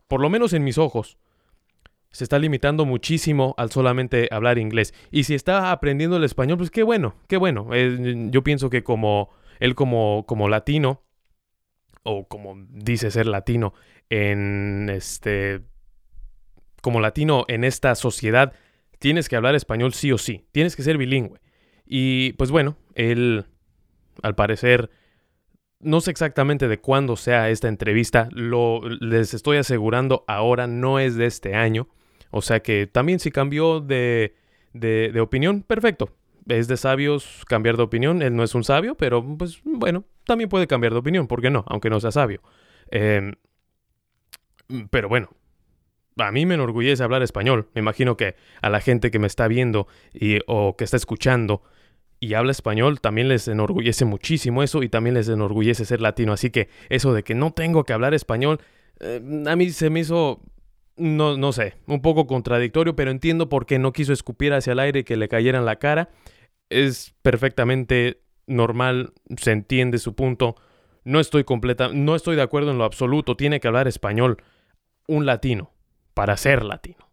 por 0.09 0.21
lo 0.21 0.31
menos 0.31 0.53
en 0.53 0.65
mis 0.65 0.79
ojos. 0.79 1.19
Se 2.11 2.25
está 2.25 2.39
limitando 2.39 2.85
muchísimo 2.87 3.55
al 3.57 3.71
solamente 3.71 4.29
hablar 4.33 4.59
inglés. 4.59 4.95
Y 5.11 5.25
si 5.25 5.35
está 5.35 5.71
aprendiendo 5.71 6.17
el 6.17 6.25
español, 6.25 6.59
pues 6.59 6.71
qué 6.71 6.83
bueno, 6.83 7.15
qué 7.29 7.37
bueno. 7.37 7.69
yo 8.31 8.43
pienso 8.43 8.71
que 8.71 8.83
como 8.83 9.31
él 9.61 9.75
como, 9.75 10.25
como 10.27 10.49
latino, 10.49 11.03
o 12.03 12.27
como 12.27 12.57
dice 12.71 13.11
ser 13.11 13.27
latino, 13.27 13.75
en 14.09 14.89
este, 14.91 15.61
como 16.83 17.01
latino 17.01 17.45
en 17.47 17.63
esta 17.63 17.95
sociedad, 17.95 18.55
tienes 18.99 19.29
que 19.29 19.37
hablar 19.37 19.55
español 19.55 19.93
sí 19.93 20.11
o 20.11 20.19
sí. 20.19 20.47
Tienes 20.51 20.75
que 20.75 20.83
ser 20.83 20.99
bilingüe. 20.99 21.39
Y 21.87 22.33
pues 22.33 22.51
bueno, 22.51 22.77
él, 22.95 23.47
al 24.23 24.35
parecer, 24.35 24.91
no 25.81 26.01
sé 26.01 26.11
exactamente 26.11 26.69
de 26.69 26.79
cuándo 26.79 27.17
sea 27.17 27.51
esta 27.51 27.69
entrevista, 27.69 28.29
lo 28.33 28.83
les 28.89 29.35
estoy 29.35 29.57
asegurando 29.57 30.25
ahora 30.29 30.67
no 30.67 30.99
es 30.99 31.17
de 31.17 31.27
este 31.27 31.55
año, 31.55 31.89
o 32.31 32.43
sea 32.43 32.61
que 32.61 32.87
también 32.87 33.19
si 33.19 33.31
cambió 33.31 33.81
de, 33.81 34.35
de, 34.73 35.21
opinión, 35.21 35.63
perfecto. 35.63 36.11
Es 36.49 36.69
de 36.69 36.77
sabios 36.77 37.45
cambiar 37.47 37.77
de 37.77 37.83
opinión, 37.83 38.23
él 38.23 38.35
no 38.35 38.43
es 38.43 38.55
un 38.55 38.65
sabio, 38.65 38.97
pero 38.97 39.25
pues 39.37 39.61
bueno, 39.63 40.05
también 40.25 40.49
puede 40.49 40.67
cambiar 40.67 40.93
de 40.93 40.99
opinión, 40.99 41.27
¿por 41.27 41.41
qué 41.43 41.51
no? 41.51 41.65
Aunque 41.69 41.91
no 41.91 42.01
sea 42.01 42.11
sabio. 42.11 42.41
Em, 42.91 43.35
pero 44.91 45.09
bueno, 45.09 45.31
a 46.17 46.33
mí 46.33 46.47
me 46.47 46.55
enorgullece 46.55 47.03
hablar 47.03 47.23
español. 47.23 47.69
Me 47.75 47.81
imagino 47.81 48.17
que 48.17 48.37
a 48.63 48.71
la 48.71 48.81
gente 48.81 49.11
que 49.11 49.19
me 49.19 49.27
está 49.27 49.49
viendo 49.49 49.87
y, 50.13 50.39
o 50.47 50.77
que 50.77 50.85
está 50.85 50.97
escuchando 50.97 51.63
y 52.21 52.35
habla 52.35 52.53
español 52.53 53.01
también 53.01 53.29
les 53.29 53.49
enorgullece 53.49 54.05
muchísimo 54.05 54.63
eso 54.63 54.83
y 54.83 54.91
también 54.91 55.15
les 55.15 55.29
enorgullece 55.29 55.87
ser 55.87 56.03
latino. 56.03 56.35
Así 56.35 56.51
que 56.51 56.69
eso 56.91 57.15
de 57.15 57.25
que 57.25 57.35
no 57.35 57.53
tengo 57.53 57.85
que 57.85 57.95
hablar 57.95 58.13
español, 58.13 58.61
eh, 59.01 59.23
a 59.47 59.57
mí 59.57 59.71
se 59.71 59.89
me 59.89 60.01
hizo, 60.01 60.43
no, 60.97 61.39
no 61.39 61.53
sé, 61.53 61.75
un 61.87 62.03
poco 62.03 62.27
contradictorio, 62.27 62.95
pero 62.95 63.11
entiendo 63.11 63.49
por 63.49 63.65
qué 63.65 63.79
no 63.79 63.95
quiso 63.95 64.13
escupir 64.13 64.53
hacia 64.53 64.75
el 64.75 64.81
aire 64.81 65.01
y 65.01 65.05
que 65.05 65.17
le 65.17 65.29
cayera 65.29 65.59
en 65.59 65.65
la 65.65 65.77
cara. 65.77 66.11
Es 66.69 67.15
perfectamente 67.23 68.21
normal, 68.47 69.15
se 69.39 69.53
entiende 69.53 69.99
su 69.99 70.15
punto. 70.15 70.57
No 71.05 71.21
estoy 71.21 71.45
completa, 71.45 71.89
no 71.89 72.15
estoy 72.15 72.37
de 72.37 72.43
acuerdo 72.43 72.71
en 72.71 72.79
lo 72.79 72.85
absoluto. 72.85 73.35
Tiene 73.35 73.61
que 73.61 73.69
hablar 73.69 73.89
español 73.89 74.43
un 75.09 75.25
latino 75.25 75.73
para 76.13 76.37
ser 76.37 76.65
latino. 76.65 77.09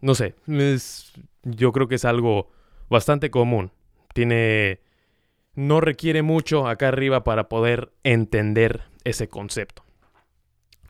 No 0.00 0.14
sé, 0.14 0.36
es, 0.46 1.12
yo 1.42 1.72
creo 1.72 1.88
que 1.88 1.96
es 1.96 2.04
algo 2.04 2.50
bastante 2.88 3.30
común. 3.30 3.72
Tiene, 4.12 4.80
no 5.54 5.80
requiere 5.80 6.22
mucho 6.22 6.66
acá 6.66 6.88
arriba 6.88 7.24
para 7.24 7.48
poder 7.48 7.92
entender 8.02 8.82
ese 9.04 9.28
concepto. 9.28 9.84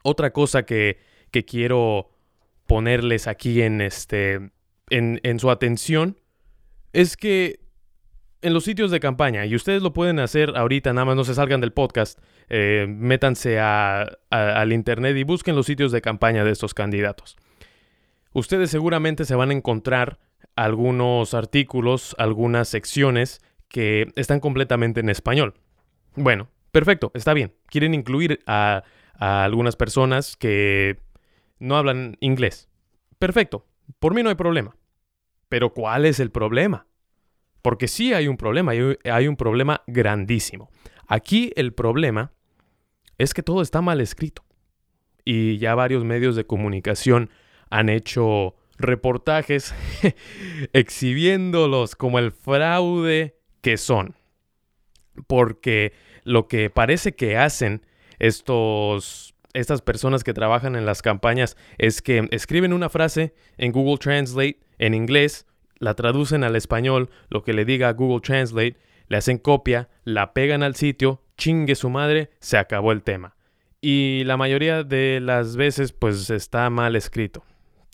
Otra 0.03 0.33
cosa 0.33 0.65
que, 0.65 0.99
que 1.31 1.45
quiero 1.45 2.11
ponerles 2.67 3.27
aquí 3.27 3.63
en 3.63 3.81
este, 3.81 4.51
en, 4.91 5.21
en 5.23 5.39
su 5.39 5.51
atención 5.51 6.21
es 6.93 7.17
que 7.17 7.61
en 8.45 8.53
los 8.53 8.65
sitios 8.65 8.91
de 8.91 9.01
campaña, 9.01 9.47
y 9.47 9.55
ustedes 9.55 9.83
lo 9.83 9.95
pueden 9.95 10.19
hacer 10.19 10.55
ahorita, 10.55 10.93
nada 10.93 11.07
más 11.07 11.17
no 11.17 11.25
se 11.25 11.35
salgan 11.35 11.63
del 11.63 11.73
podcast, 11.73 12.19
eh, 12.51 12.85
métanse 12.87 13.59
al 13.59 14.73
internet 14.73 15.17
y 15.17 15.25
busquen 15.25 15.57
los 15.57 15.65
sitios 15.65 15.93
de 15.93 16.03
campaña 16.03 16.45
de 16.45 16.51
estos 16.51 16.75
candidatos. 16.75 17.37
Ustedes 18.35 18.71
seguramente 18.71 19.25
se 19.25 19.35
van 19.35 19.51
a 19.51 19.55
encontrar 19.55 20.19
algunos 20.57 21.35
artículos, 21.35 22.15
algunas 22.19 22.69
secciones 22.69 23.41
que 23.69 24.07
están 24.17 24.41
completamente 24.41 25.01
en 25.01 25.09
español. 25.09 25.55
Bueno, 26.15 26.49
perfecto, 26.71 27.11
está 27.15 27.35
bien. 27.35 27.55
Quieren 27.67 27.95
incluir 27.95 28.41
a, 28.47 28.85
algunas 29.19 29.77
personas 29.77 30.37
que 30.37 31.01
no 31.59 31.77
hablan 31.77 32.17
inglés. 32.21 32.69
Perfecto, 33.19 33.67
por 33.99 34.15
mí 34.15 34.23
no 34.23 34.29
hay 34.29 34.35
problema. 34.35 34.77
Pero 35.49 35.73
¿cuál 35.73 36.05
es 36.05 36.21
el 36.21 36.31
problema? 36.31 36.87
Porque 37.63 37.89
sí 37.89 38.13
hay 38.13 38.29
un 38.29 38.37
problema, 38.37 38.73
hay 38.73 39.29
un 39.29 39.37
problema 39.37 39.83
grandísimo. 39.87 40.71
Aquí 41.07 41.53
el 41.57 41.73
problema 41.73 42.33
es 43.19 43.35
que 43.35 43.43
todo 43.43 43.63
está 43.63 43.81
mal 43.81 44.01
escrito. 44.01 44.45
Y 45.25 45.59
ya 45.59 45.75
varios 45.75 46.05
medios 46.05 46.37
de 46.37 46.47
comunicación 46.47 47.31
han 47.71 47.89
hecho 47.89 48.55
reportajes 48.85 49.75
exhibiéndolos 50.73 51.97
como 51.97 52.19
el 52.19 52.33
fraude 52.33 53.37
que 53.61 53.77
son. 53.77 54.15
Porque 55.27 55.93
lo 56.25 56.49
que 56.49 56.71
parece 56.71 57.15
que 57.15 57.37
hacen 57.37 57.87
estos, 58.19 59.35
estas 59.53 59.83
personas 59.83 60.25
que 60.25 60.35
trabajan 60.35 60.77
en 60.77 60.87
las 60.87 61.03
campañas 61.03 61.57
es 61.79 62.03
que 62.03 62.29
escriben 62.31 62.73
una 62.73 62.89
frase 62.89 63.35
en 63.59 63.73
Google 63.73 63.99
Translate 63.99 64.61
en 64.79 64.95
inglés 64.95 65.47
la 65.79 65.95
traducen 65.95 66.45
al 66.45 66.57
español, 66.57 67.11
lo 67.29 67.43
que 67.43 67.53
le 67.53 67.65
diga 67.65 67.89
a 67.89 67.93
Google 67.93 68.21
Translate, 68.21 68.77
le 69.09 69.17
hacen 69.17 69.39
copia, 69.39 69.89
la 70.05 70.33
pegan 70.33 70.63
al 70.63 70.75
sitio, 70.75 71.23
chingue 71.37 71.75
su 71.75 71.91
madre, 71.91 72.31
se 72.41 72.57
acabó 72.57 72.93
el 72.93 73.03
tema. 73.03 73.37
Y 73.81 74.23
la 74.25 74.37
mayoría 74.37 74.83
de 74.83 75.21
las 75.21 75.57
veces 75.57 75.93
pues 75.93 76.31
está 76.31 76.71
mal 76.71 76.97
escrito. 76.97 77.45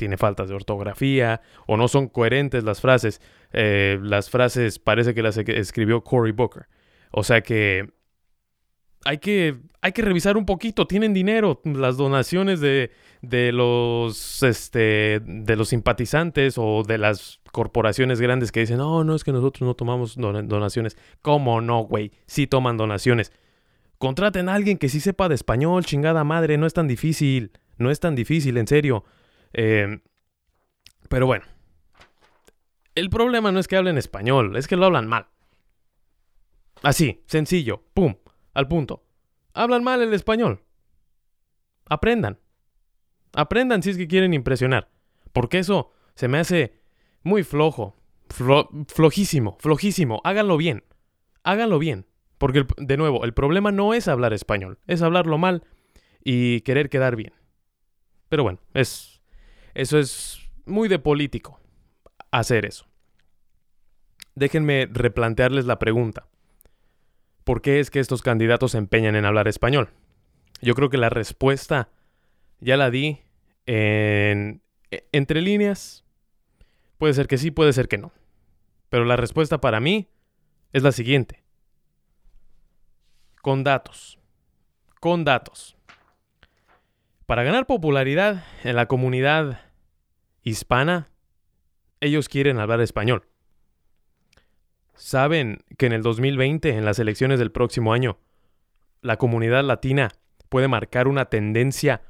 Tiene 0.00 0.16
faltas 0.16 0.48
de 0.48 0.54
ortografía 0.54 1.42
o 1.66 1.76
no 1.76 1.86
son 1.86 2.08
coherentes 2.08 2.64
las 2.64 2.80
frases. 2.80 3.20
Eh, 3.52 3.98
las 4.02 4.30
frases 4.30 4.78
parece 4.78 5.12
que 5.12 5.22
las 5.22 5.36
escribió 5.36 6.02
Cory 6.02 6.32
Booker. 6.32 6.68
O 7.10 7.22
sea 7.22 7.42
que 7.42 7.92
hay 9.04 9.18
que, 9.18 9.58
hay 9.82 9.92
que 9.92 10.00
revisar 10.00 10.38
un 10.38 10.46
poquito. 10.46 10.86
Tienen 10.86 11.12
dinero. 11.12 11.60
Las 11.64 11.98
donaciones 11.98 12.62
de, 12.62 12.92
de 13.20 13.52
los, 13.52 14.42
este, 14.42 15.20
de 15.22 15.56
los 15.56 15.68
simpatizantes 15.68 16.54
o 16.56 16.82
de 16.82 16.96
las 16.96 17.40
corporaciones 17.52 18.22
grandes 18.22 18.52
que 18.52 18.60
dicen, 18.60 18.78
no, 18.78 19.04
no, 19.04 19.14
es 19.14 19.22
que 19.22 19.32
nosotros 19.32 19.66
no 19.66 19.74
tomamos 19.74 20.16
donaciones. 20.16 20.96
¿Cómo 21.20 21.60
no, 21.60 21.80
güey? 21.80 22.12
Sí 22.24 22.46
toman 22.46 22.78
donaciones. 22.78 23.32
Contraten 23.98 24.48
a 24.48 24.54
alguien 24.54 24.78
que 24.78 24.88
sí 24.88 24.98
sepa 24.98 25.28
de 25.28 25.34
español, 25.34 25.84
chingada 25.84 26.24
madre. 26.24 26.56
No 26.56 26.66
es 26.66 26.72
tan 26.72 26.88
difícil. 26.88 27.52
No 27.76 27.90
es 27.90 28.00
tan 28.00 28.14
difícil, 28.14 28.56
en 28.56 28.66
serio. 28.66 29.04
Eh, 29.52 30.00
pero 31.08 31.26
bueno. 31.26 31.44
El 32.94 33.08
problema 33.10 33.52
no 33.52 33.60
es 33.60 33.68
que 33.68 33.76
hablen 33.76 33.98
español, 33.98 34.56
es 34.56 34.66
que 34.66 34.76
lo 34.76 34.86
hablan 34.86 35.06
mal. 35.06 35.26
Así, 36.82 37.22
sencillo, 37.26 37.84
pum 37.94 38.16
al 38.54 38.68
punto. 38.68 39.04
Hablan 39.54 39.84
mal 39.84 40.02
el 40.02 40.12
español. 40.14 40.62
Aprendan. 41.88 42.38
Aprendan 43.32 43.82
si 43.82 43.90
es 43.90 43.96
que 43.96 44.08
quieren 44.08 44.34
impresionar. 44.34 44.90
Porque 45.32 45.58
eso 45.58 45.92
se 46.14 46.28
me 46.28 46.38
hace 46.38 46.80
muy 47.22 47.42
flojo. 47.42 47.96
flojísimo, 48.28 49.56
flojísimo. 49.60 50.20
Háganlo 50.24 50.56
bien. 50.56 50.84
Háganlo 51.42 51.78
bien. 51.78 52.06
Porque, 52.38 52.66
de 52.78 52.96
nuevo, 52.96 53.24
el 53.24 53.34
problema 53.34 53.70
no 53.70 53.92
es 53.92 54.08
hablar 54.08 54.32
español, 54.32 54.78
es 54.86 55.02
hablarlo 55.02 55.36
mal 55.36 55.62
y 56.24 56.62
querer 56.62 56.88
quedar 56.88 57.14
bien. 57.14 57.34
Pero 58.30 58.44
bueno, 58.44 58.60
es, 58.72 59.19
eso 59.74 59.98
es 59.98 60.40
muy 60.66 60.88
de 60.88 60.98
político 60.98 61.60
hacer 62.30 62.66
eso. 62.66 62.86
Déjenme 64.34 64.88
replantearles 64.90 65.66
la 65.66 65.78
pregunta. 65.78 66.26
¿Por 67.44 67.62
qué 67.62 67.80
es 67.80 67.90
que 67.90 68.00
estos 68.00 68.22
candidatos 68.22 68.72
se 68.72 68.78
empeñan 68.78 69.16
en 69.16 69.24
hablar 69.24 69.48
español? 69.48 69.90
Yo 70.62 70.74
creo 70.74 70.90
que 70.90 70.98
la 70.98 71.08
respuesta 71.08 71.88
ya 72.60 72.76
la 72.76 72.90
di 72.90 73.20
en, 73.66 74.62
e, 74.90 75.08
entre 75.12 75.40
líneas. 75.40 76.04
Puede 76.98 77.14
ser 77.14 77.26
que 77.26 77.38
sí, 77.38 77.50
puede 77.50 77.72
ser 77.72 77.88
que 77.88 77.98
no. 77.98 78.12
Pero 78.88 79.04
la 79.04 79.16
respuesta 79.16 79.60
para 79.60 79.80
mí 79.80 80.08
es 80.72 80.82
la 80.82 80.92
siguiente. 80.92 81.42
Con 83.42 83.64
datos. 83.64 84.18
Con 85.00 85.24
datos. 85.24 85.76
Para 87.30 87.44
ganar 87.44 87.68
popularidad 87.68 88.44
en 88.64 88.74
la 88.74 88.86
comunidad 88.86 89.60
hispana, 90.42 91.12
ellos 92.00 92.28
quieren 92.28 92.58
hablar 92.58 92.80
español. 92.80 93.28
¿Saben 94.96 95.58
que 95.78 95.86
en 95.86 95.92
el 95.92 96.02
2020, 96.02 96.70
en 96.70 96.84
las 96.84 96.98
elecciones 96.98 97.38
del 97.38 97.52
próximo 97.52 97.92
año, 97.92 98.18
la 99.00 99.16
comunidad 99.16 99.62
latina 99.62 100.10
puede 100.48 100.66
marcar 100.66 101.06
una 101.06 101.26
tendencia 101.26 102.02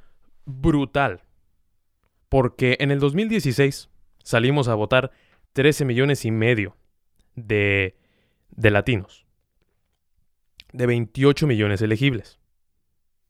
brutal? 0.46 1.20
Porque 2.30 2.78
en 2.80 2.90
el 2.90 2.98
2016 2.98 3.90
salimos 4.24 4.68
a 4.68 4.74
votar 4.74 5.10
13 5.52 5.84
millones 5.84 6.24
y 6.24 6.30
medio 6.30 6.78
de, 7.34 7.94
de 8.52 8.70
latinos, 8.70 9.26
de 10.72 10.86
28 10.86 11.46
millones 11.46 11.82
elegibles. 11.82 12.40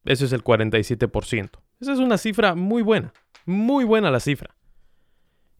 Eso 0.05 0.23
es 0.23 0.31
el 0.31 0.41
47%. 0.41 1.59
Esa 1.81 1.93
es 1.93 1.99
una 1.99 2.19
cifra 2.19 2.53
muy 2.53 2.83
buena, 2.83 3.11
muy 3.45 3.83
buena 3.83 4.11
la 4.11 4.19
cifra. 4.19 4.55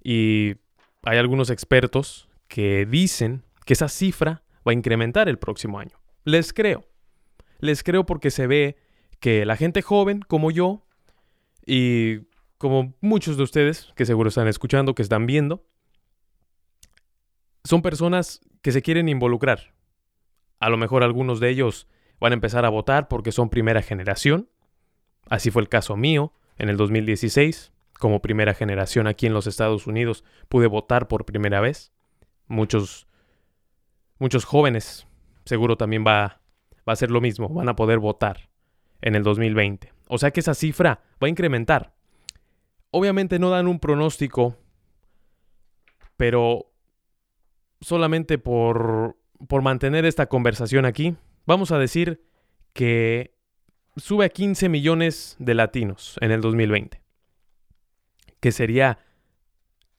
Y 0.04 0.56
hay 1.01 1.18
algunos 1.18 1.50
expertos 1.50 2.30
que 2.48 2.86
dicen 2.86 3.44
que 3.66 3.74
esa 3.74 3.90
cifra 3.90 4.44
va 4.68 4.72
a 4.72 4.74
incrementar 4.74 5.28
el 5.28 5.40
próximo 5.40 5.80
año. 5.80 6.00
Les 6.24 6.54
creo. 6.54 6.86
Les 7.60 7.84
creo 7.84 8.06
porque 8.06 8.30
se 8.30 8.46
ve 8.46 8.78
que 9.20 9.46
la 9.46 9.56
gente 9.56 9.82
joven 9.82 10.22
como 10.22 10.51
yo 10.51 10.86
y 11.66 12.28
como 12.60 12.94
muchos 13.01 13.38
de 13.38 13.44
ustedes 13.44 13.92
que 13.96 14.06
seguro 14.06 14.30
están 14.30 14.48
escuchando, 14.48 14.94
que 14.94 15.01
están 15.01 15.25
viendo, 15.25 15.66
son 17.63 17.82
personas 17.82 18.42
que 18.62 18.72
se 18.72 18.84
quieren 18.84 19.10
involucrar. 19.10 19.74
A 20.60 20.70
lo 20.70 20.78
mejor 20.78 21.04
algunos 21.04 21.40
de 21.40 21.50
ellos 21.50 21.88
van 22.20 22.34
a 22.34 22.36
empezar 22.36 22.66
a 22.66 22.70
votar 22.70 23.08
porque 23.08 23.32
son 23.32 23.50
primera 23.50 23.82
generación. 23.82 24.50
Así 25.30 25.51
fue 25.51 25.62
el 25.62 25.70
caso 25.70 25.96
mío 25.96 26.34
en 26.58 26.70
el 26.70 26.78
2016. 26.78 27.72
Como 28.00 28.22
primera 28.22 28.54
generación 28.54 29.08
aquí 29.08 29.28
en 29.28 29.34
los 29.34 29.48
Estados 29.48 29.86
Unidos 29.86 30.24
pude 30.50 30.68
votar 30.68 31.08
por 31.08 31.25
primera 31.25 31.62
vez. 31.62 31.92
Muchos 32.48 33.08
muchos 34.18 34.46
jóvenes 34.46 35.08
seguro 35.46 35.78
también 35.78 36.06
va, 36.06 36.42
va 36.88 36.94
a 36.94 36.96
ser 36.96 37.12
lo 37.12 37.22
mismo, 37.22 37.50
van 37.50 37.70
a 37.70 37.75
poder 37.75 38.00
votar 38.00 38.50
en 39.01 39.16
el 39.16 39.24
2020. 39.24 39.92
O 40.08 40.18
sea 40.18 40.32
que 40.32 40.40
esa 40.42 40.54
cifra 40.54 41.01
va 41.22 41.28
a 41.28 41.30
incrementar. 41.30 41.94
Obviamente 42.92 43.40
no 43.40 43.50
dan 43.50 43.68
un 43.68 43.80
pronóstico, 43.80 44.58
pero 46.18 46.72
solamente 47.80 48.38
por, 48.38 49.18
por 49.48 49.62
mantener 49.62 50.06
esta 50.06 50.28
conversación 50.28 50.86
aquí, 50.86 51.16
vamos 51.46 51.72
a 51.72 51.80
decir 51.80 52.24
que 52.74 53.34
sube 53.98 54.25
a 54.25 54.29
15 54.29 54.69
millones 54.69 55.36
de 55.39 55.53
latinos 55.53 56.17
en 56.21 56.31
el 56.31 56.41
2020, 56.41 57.01
que 58.39 58.51
sería 58.51 59.00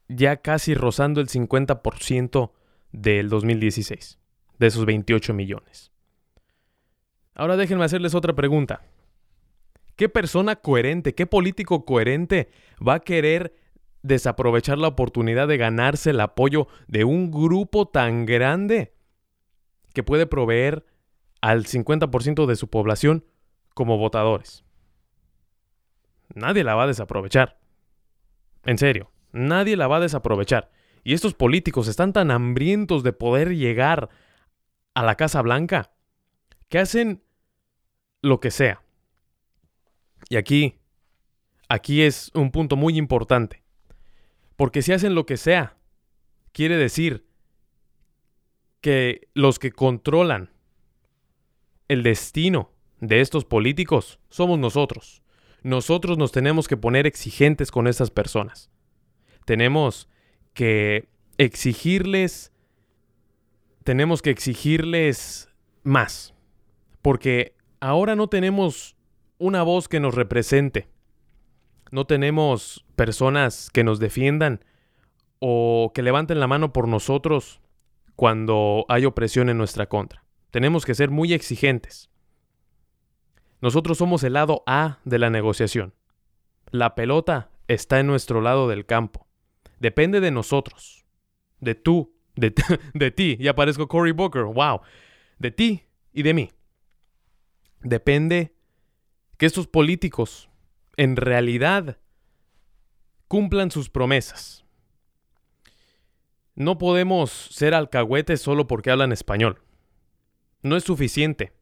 ya 0.08 0.36
casi 0.38 0.74
rozando 0.74 1.20
el 1.20 1.28
50% 1.28 2.52
del 2.92 3.28
2016, 3.28 4.18
de 4.58 4.66
esos 4.66 4.84
28 4.84 5.34
millones. 5.34 5.90
Ahora 7.34 7.56
déjenme 7.56 7.84
hacerles 7.84 8.14
otra 8.14 8.34
pregunta. 8.34 8.82
¿Qué 9.96 10.08
persona 10.08 10.56
coherente, 10.56 11.14
qué 11.14 11.26
político 11.26 11.84
coherente 11.84 12.50
va 12.86 12.94
a 12.94 13.00
querer 13.00 13.54
desaprovechar 14.02 14.78
la 14.78 14.88
oportunidad 14.88 15.48
de 15.48 15.56
ganarse 15.56 16.10
el 16.10 16.20
apoyo 16.20 16.66
de 16.88 17.04
un 17.04 17.30
grupo 17.30 17.86
tan 17.86 18.26
grande 18.26 18.94
que 19.94 20.02
puede 20.02 20.26
proveer 20.26 20.84
al 21.40 21.64
50% 21.64 22.46
de 22.46 22.56
su 22.56 22.68
población 22.68 23.24
como 23.74 23.98
votadores? 23.98 24.64
Nadie 26.34 26.64
la 26.64 26.74
va 26.74 26.84
a 26.84 26.86
desaprovechar. 26.86 27.58
En 28.64 28.78
serio, 28.78 29.10
nadie 29.32 29.76
la 29.76 29.88
va 29.88 29.96
a 29.96 30.00
desaprovechar. 30.00 30.70
Y 31.04 31.14
estos 31.14 31.34
políticos 31.34 31.88
están 31.88 32.12
tan 32.12 32.30
hambrientos 32.30 33.02
de 33.02 33.12
poder 33.12 33.56
llegar 33.56 34.08
a 34.94 35.02
la 35.02 35.16
Casa 35.16 35.42
Blanca 35.42 35.92
que 36.68 36.78
hacen 36.78 37.22
lo 38.22 38.40
que 38.40 38.50
sea. 38.50 38.82
Y 40.28 40.36
aquí, 40.36 40.78
aquí 41.68 42.02
es 42.02 42.30
un 42.34 42.50
punto 42.50 42.76
muy 42.76 42.96
importante. 42.96 43.62
Porque 44.56 44.82
si 44.82 44.92
hacen 44.92 45.14
lo 45.14 45.26
que 45.26 45.36
sea, 45.36 45.76
quiere 46.52 46.76
decir 46.76 47.26
que 48.80 49.28
los 49.34 49.58
que 49.58 49.72
controlan 49.72 50.50
el 51.88 52.02
destino 52.02 52.70
de 53.02 53.20
estos 53.20 53.44
políticos 53.44 54.20
somos 54.30 54.58
nosotros. 54.60 55.22
Nosotros 55.62 56.18
nos 56.18 56.30
tenemos 56.32 56.68
que 56.68 56.76
poner 56.76 57.06
exigentes 57.06 57.70
con 57.70 57.88
estas 57.88 58.10
personas. 58.10 58.70
Tenemos 59.44 60.08
que 60.54 61.08
exigirles, 61.36 62.52
tenemos 63.82 64.22
que 64.22 64.30
exigirles 64.30 65.48
más. 65.82 66.32
Porque 67.02 67.56
ahora 67.80 68.14
no 68.14 68.28
tenemos 68.28 68.96
una 69.38 69.64
voz 69.64 69.88
que 69.88 69.98
nos 69.98 70.14
represente. 70.14 70.88
No 71.90 72.06
tenemos 72.06 72.86
personas 72.94 73.68
que 73.70 73.82
nos 73.82 73.98
defiendan 73.98 74.64
o 75.40 75.90
que 75.92 76.02
levanten 76.02 76.38
la 76.38 76.46
mano 76.46 76.72
por 76.72 76.86
nosotros 76.86 77.60
cuando 78.14 78.86
hay 78.88 79.06
opresión 79.06 79.48
en 79.48 79.58
nuestra 79.58 79.88
contra. 79.88 80.24
Tenemos 80.52 80.84
que 80.84 80.94
ser 80.94 81.10
muy 81.10 81.32
exigentes. 81.32 82.11
Nosotros 83.62 83.96
somos 83.96 84.24
el 84.24 84.32
lado 84.34 84.64
A 84.66 84.98
de 85.04 85.20
la 85.20 85.30
negociación. 85.30 85.94
La 86.70 86.96
pelota 86.96 87.52
está 87.68 88.00
en 88.00 88.08
nuestro 88.08 88.40
lado 88.40 88.68
del 88.68 88.84
campo. 88.84 89.28
Depende 89.78 90.20
de 90.20 90.32
nosotros. 90.32 91.06
De 91.60 91.76
tú, 91.76 92.12
de, 92.34 92.52
de 92.94 93.10
ti. 93.12 93.38
Ya 93.40 93.52
aparezco 93.52 93.86
Cory 93.86 94.10
Booker. 94.10 94.42
Wow. 94.42 94.80
De 95.38 95.52
ti 95.52 95.84
y 96.12 96.24
de 96.24 96.34
mí. 96.34 96.50
Depende 97.80 98.56
que 99.38 99.46
estos 99.46 99.68
políticos 99.68 100.50
en 100.96 101.14
realidad 101.14 101.98
cumplan 103.28 103.70
sus 103.70 103.88
promesas. 103.90 104.64
No 106.56 106.78
podemos 106.78 107.30
ser 107.30 107.74
alcahuetes 107.74 108.40
solo 108.40 108.66
porque 108.66 108.90
hablan 108.90 109.12
español. 109.12 109.62
No 110.62 110.76
es 110.76 110.82
suficiente. 110.82 111.52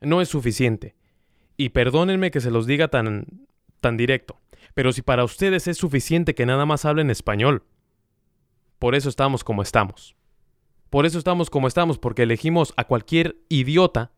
No 0.00 0.20
es 0.20 0.28
suficiente. 0.28 0.94
Y 1.56 1.70
perdónenme 1.70 2.30
que 2.30 2.40
se 2.40 2.50
los 2.50 2.66
diga 2.66 2.88
tan, 2.88 3.26
tan 3.80 3.96
directo. 3.96 4.40
Pero 4.74 4.92
si 4.92 5.02
para 5.02 5.24
ustedes 5.24 5.68
es 5.68 5.76
suficiente 5.76 6.34
que 6.34 6.46
nada 6.46 6.66
más 6.66 6.84
hablen 6.84 7.10
español, 7.10 7.64
por 8.78 8.94
eso 8.94 9.08
estamos 9.08 9.44
como 9.44 9.62
estamos. 9.62 10.16
Por 10.90 11.06
eso 11.06 11.18
estamos 11.18 11.50
como 11.50 11.68
estamos, 11.68 11.98
porque 11.98 12.22
elegimos 12.22 12.74
a 12.76 12.84
cualquier 12.84 13.36
idiota 13.48 14.12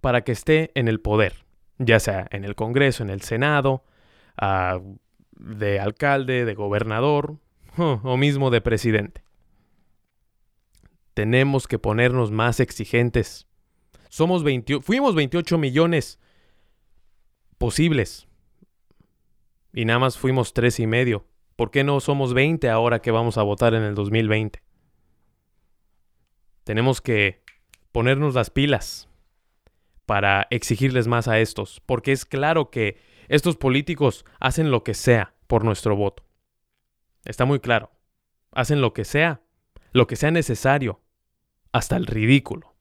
para 0.00 0.22
que 0.22 0.32
esté 0.32 0.70
en 0.74 0.88
el 0.88 1.00
poder 1.00 1.46
ya 1.78 2.00
sea 2.00 2.26
en 2.30 2.44
el 2.44 2.54
Congreso, 2.54 3.02
en 3.02 3.10
el 3.10 3.22
Senado, 3.22 3.84
de 5.32 5.80
alcalde, 5.80 6.44
de 6.44 6.54
gobernador 6.54 7.36
o 7.76 8.16
mismo 8.16 8.50
de 8.50 8.60
presidente. 8.60 9.22
Tenemos 11.14 11.66
que 11.66 11.78
ponernos 11.78 12.30
más 12.30 12.60
exigentes. 12.60 13.45
Somos 14.16 14.42
fuimos 14.80 15.14
28 15.14 15.58
millones 15.58 16.18
posibles 17.58 18.26
y 19.74 19.84
nada 19.84 19.98
más 19.98 20.16
fuimos 20.16 20.54
tres 20.54 20.80
y 20.80 20.86
medio. 20.86 21.26
¿Por 21.54 21.70
qué 21.70 21.84
no 21.84 22.00
somos 22.00 22.32
20 22.32 22.70
ahora 22.70 23.02
que 23.02 23.10
vamos 23.10 23.36
a 23.36 23.42
votar 23.42 23.74
en 23.74 23.82
el 23.82 23.94
2020? 23.94 24.62
Tenemos 26.64 27.02
que 27.02 27.44
ponernos 27.92 28.34
las 28.34 28.48
pilas 28.48 29.10
para 30.06 30.46
exigirles 30.48 31.08
más 31.08 31.28
a 31.28 31.38
estos, 31.38 31.82
porque 31.84 32.12
es 32.12 32.24
claro 32.24 32.70
que 32.70 32.96
estos 33.28 33.56
políticos 33.56 34.24
hacen 34.40 34.70
lo 34.70 34.82
que 34.82 34.94
sea 34.94 35.34
por 35.46 35.62
nuestro 35.62 35.94
voto. 35.94 36.24
Está 37.26 37.44
muy 37.44 37.60
claro. 37.60 37.90
Hacen 38.52 38.80
lo 38.80 38.94
que 38.94 39.04
sea, 39.04 39.42
lo 39.92 40.06
que 40.06 40.16
sea 40.16 40.30
necesario, 40.30 41.02
hasta 41.70 41.98
el 41.98 42.06
ridículo. 42.06 42.75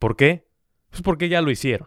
¿Por 0.00 0.16
qué? 0.16 0.46
Pues 0.88 1.02
porque 1.02 1.28
ya 1.28 1.42
lo 1.42 1.50
hicieron. 1.50 1.86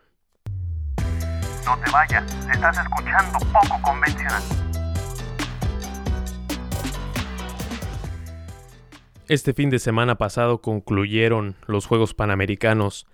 No 1.65 1.79
te 1.83 1.91
vayas, 1.91 2.23
estás 2.53 2.77
escuchando 2.77 3.39
poco 3.51 3.81
convencional. 3.81 4.43
Este 9.27 9.55
fin 9.55 9.71
de 9.71 9.79
semana 9.79 10.19
pasado 10.19 10.61
concluyeron 10.61 11.55
los 11.65 11.87
Juegos 11.87 12.13
Panamericanos 12.13 13.07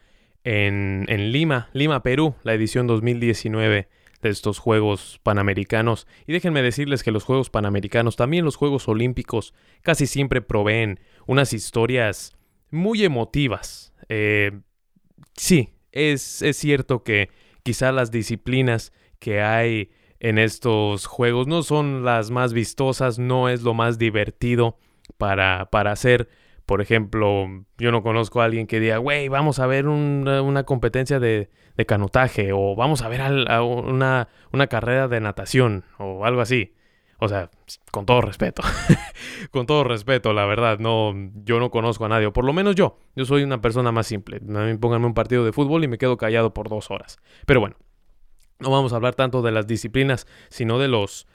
en, 0.43 1.05
Lima, 1.31 1.69
Lima, 1.71 2.03
Perú, 2.03 2.35
la 2.43 2.53
edición 2.53 2.85
2019 2.85 3.87
de 4.21 4.29
estos 4.29 4.59
Juegos 4.59 5.21
Panamericanos. 5.23 6.07
Y 6.27 6.33
déjenme 6.33 6.61
decirles 6.61 7.03
que 7.03 7.11
los 7.11 7.23
Juegos 7.23 7.49
Panamericanos, 7.49 8.17
también 8.17 8.43
los 8.43 8.57
Juegos 8.57 8.89
Olímpicos, 8.89 9.53
casi 9.81 10.07
siempre 10.07 10.41
proveen 10.41 10.99
unas 11.25 11.53
historias 11.53 12.33
muy 12.69 13.05
emotivas. 13.05 13.93
Eh, 14.09 14.59
sí, 15.35 15.73
es, 15.91 16.41
es 16.41 16.57
cierto 16.57 17.03
que 17.03 17.29
quizá 17.63 17.91
las 17.91 18.11
disciplinas 18.11 18.93
que 19.19 19.41
hay 19.41 19.91
en 20.19 20.37
estos 20.37 21.05
juegos 21.05 21.47
no 21.47 21.63
son 21.63 22.03
las 22.03 22.31
más 22.31 22.53
vistosas, 22.53 23.19
no 23.19 23.49
es 23.49 23.61
lo 23.61 23.73
más 23.73 23.97
divertido 23.97 24.77
para, 25.17 25.69
para 25.71 25.91
hacer, 25.91 26.29
por 26.65 26.81
ejemplo, 26.81 27.47
yo 27.77 27.91
no 27.91 28.03
conozco 28.03 28.41
a 28.41 28.45
alguien 28.45 28.67
que 28.67 28.79
diga, 28.79 28.97
güey, 28.97 29.27
vamos 29.27 29.59
a 29.59 29.67
ver 29.67 29.87
una, 29.87 30.63
competencia 30.63 31.19
de, 31.19 31.49
de, 31.75 31.85
canotaje 31.85 32.51
o 32.53 32.75
vamos 32.75 33.01
a 33.01 33.07
ver 33.07 33.21
una, 33.21 34.27
una 34.51 34.67
carrera 34.67 35.07
de 35.07 35.19
natación 35.21 35.83
o 35.97 36.25
algo 36.25 36.41
así. 36.41 36.73
O 37.19 37.27
sea, 37.27 37.49
con 37.91 38.05
todo 38.05 38.21
respeto. 38.21 38.63
con 39.51 39.65
todo 39.65 39.83
respeto, 39.83 40.31
la 40.33 40.45
verdad. 40.45 40.79
No, 40.79 41.13
yo 41.43 41.59
no 41.59 41.69
conozco 41.69 42.05
a 42.05 42.09
nadie. 42.09 42.27
O 42.27 42.33
por 42.33 42.45
lo 42.45 42.53
menos 42.53 42.75
yo. 42.75 42.97
Yo 43.15 43.25
soy 43.25 43.43
una 43.43 43.61
persona 43.61 43.91
más 43.91 44.07
simple. 44.07 44.39
Pónganme 44.39 45.05
un 45.05 45.13
partido 45.13 45.43
de 45.43 45.51
fútbol 45.51 45.83
y 45.83 45.87
me 45.87 45.97
quedo 45.97 46.17
callado 46.17 46.53
por 46.53 46.69
dos 46.69 46.89
horas. 46.91 47.19
Pero 47.45 47.59
bueno, 47.59 47.75
no 48.59 48.71
vamos 48.71 48.93
a 48.93 48.95
hablar 48.95 49.15
tanto 49.15 49.41
de 49.41 49.51
las 49.51 49.67
disciplinas, 49.67 50.27
sino 50.49 50.79
de 50.79 50.87
los. 50.87 51.27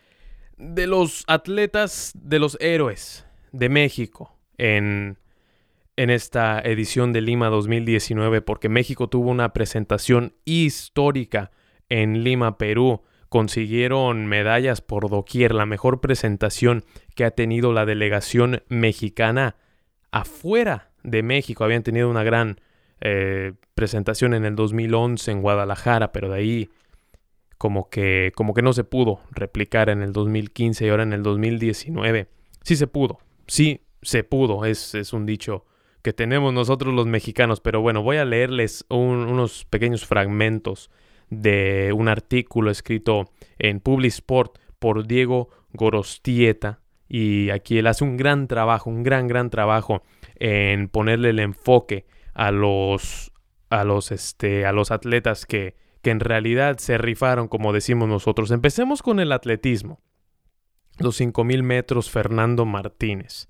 de 0.56 0.86
los 0.86 1.24
atletas, 1.26 2.12
de 2.14 2.38
los 2.38 2.56
héroes 2.60 3.26
de 3.52 3.68
México 3.68 4.36
en, 4.58 5.18
en 5.96 6.10
esta 6.10 6.60
edición 6.60 7.12
de 7.12 7.20
Lima 7.20 7.48
2019 7.50 8.42
porque 8.42 8.68
México 8.68 9.08
tuvo 9.08 9.30
una 9.30 9.52
presentación 9.52 10.34
histórica 10.44 11.52
en 11.88 12.24
Lima, 12.24 12.58
Perú. 12.58 13.02
Consiguieron 13.34 14.26
medallas 14.26 14.80
por 14.80 15.10
doquier, 15.10 15.56
la 15.56 15.66
mejor 15.66 16.00
presentación 16.00 16.84
que 17.16 17.24
ha 17.24 17.32
tenido 17.32 17.72
la 17.72 17.84
delegación 17.84 18.62
mexicana 18.68 19.56
afuera 20.12 20.92
de 21.02 21.24
México. 21.24 21.64
Habían 21.64 21.82
tenido 21.82 22.08
una 22.08 22.22
gran 22.22 22.60
eh, 23.00 23.54
presentación 23.74 24.34
en 24.34 24.44
el 24.44 24.54
2011 24.54 25.32
en 25.32 25.42
Guadalajara, 25.42 26.12
pero 26.12 26.28
de 26.28 26.36
ahí 26.36 26.70
como 27.58 27.90
que, 27.90 28.30
como 28.36 28.54
que 28.54 28.62
no 28.62 28.72
se 28.72 28.84
pudo 28.84 29.18
replicar 29.32 29.88
en 29.88 30.02
el 30.02 30.12
2015 30.12 30.86
y 30.86 30.88
ahora 30.90 31.02
en 31.02 31.12
el 31.12 31.24
2019. 31.24 32.28
Sí 32.62 32.76
se 32.76 32.86
pudo, 32.86 33.18
sí 33.48 33.80
se 34.00 34.22
pudo, 34.22 34.64
es, 34.64 34.94
es 34.94 35.12
un 35.12 35.26
dicho 35.26 35.64
que 36.02 36.12
tenemos 36.12 36.54
nosotros 36.54 36.94
los 36.94 37.08
mexicanos. 37.08 37.60
Pero 37.60 37.80
bueno, 37.80 38.00
voy 38.00 38.18
a 38.18 38.24
leerles 38.24 38.86
unos 38.88 39.64
pequeños 39.64 40.06
fragmentos 40.06 40.88
de 41.30 41.92
un 41.94 42.08
artículo 42.08 42.70
escrito 42.70 43.30
en 43.58 43.80
Publisport 43.80 44.58
por 44.78 45.06
Diego 45.06 45.48
Gorostieta. 45.72 46.80
Y 47.08 47.50
aquí 47.50 47.78
él 47.78 47.86
hace 47.86 48.04
un 48.04 48.16
gran 48.16 48.48
trabajo, 48.48 48.90
un 48.90 49.02
gran, 49.02 49.28
gran 49.28 49.50
trabajo 49.50 50.02
en 50.36 50.88
ponerle 50.88 51.30
el 51.30 51.38
enfoque 51.38 52.06
a 52.32 52.50
los, 52.50 53.32
a 53.70 53.84
los, 53.84 54.10
este, 54.12 54.66
a 54.66 54.72
los 54.72 54.90
atletas 54.90 55.46
que, 55.46 55.76
que 56.02 56.10
en 56.10 56.20
realidad 56.20 56.78
se 56.78 56.98
rifaron, 56.98 57.48
como 57.48 57.72
decimos 57.72 58.08
nosotros. 58.08 58.50
Empecemos 58.50 59.02
con 59.02 59.20
el 59.20 59.32
atletismo. 59.32 60.00
Los 60.98 61.20
5.000 61.20 61.62
metros 61.62 62.10
Fernando 62.10 62.64
Martínez. 62.66 63.48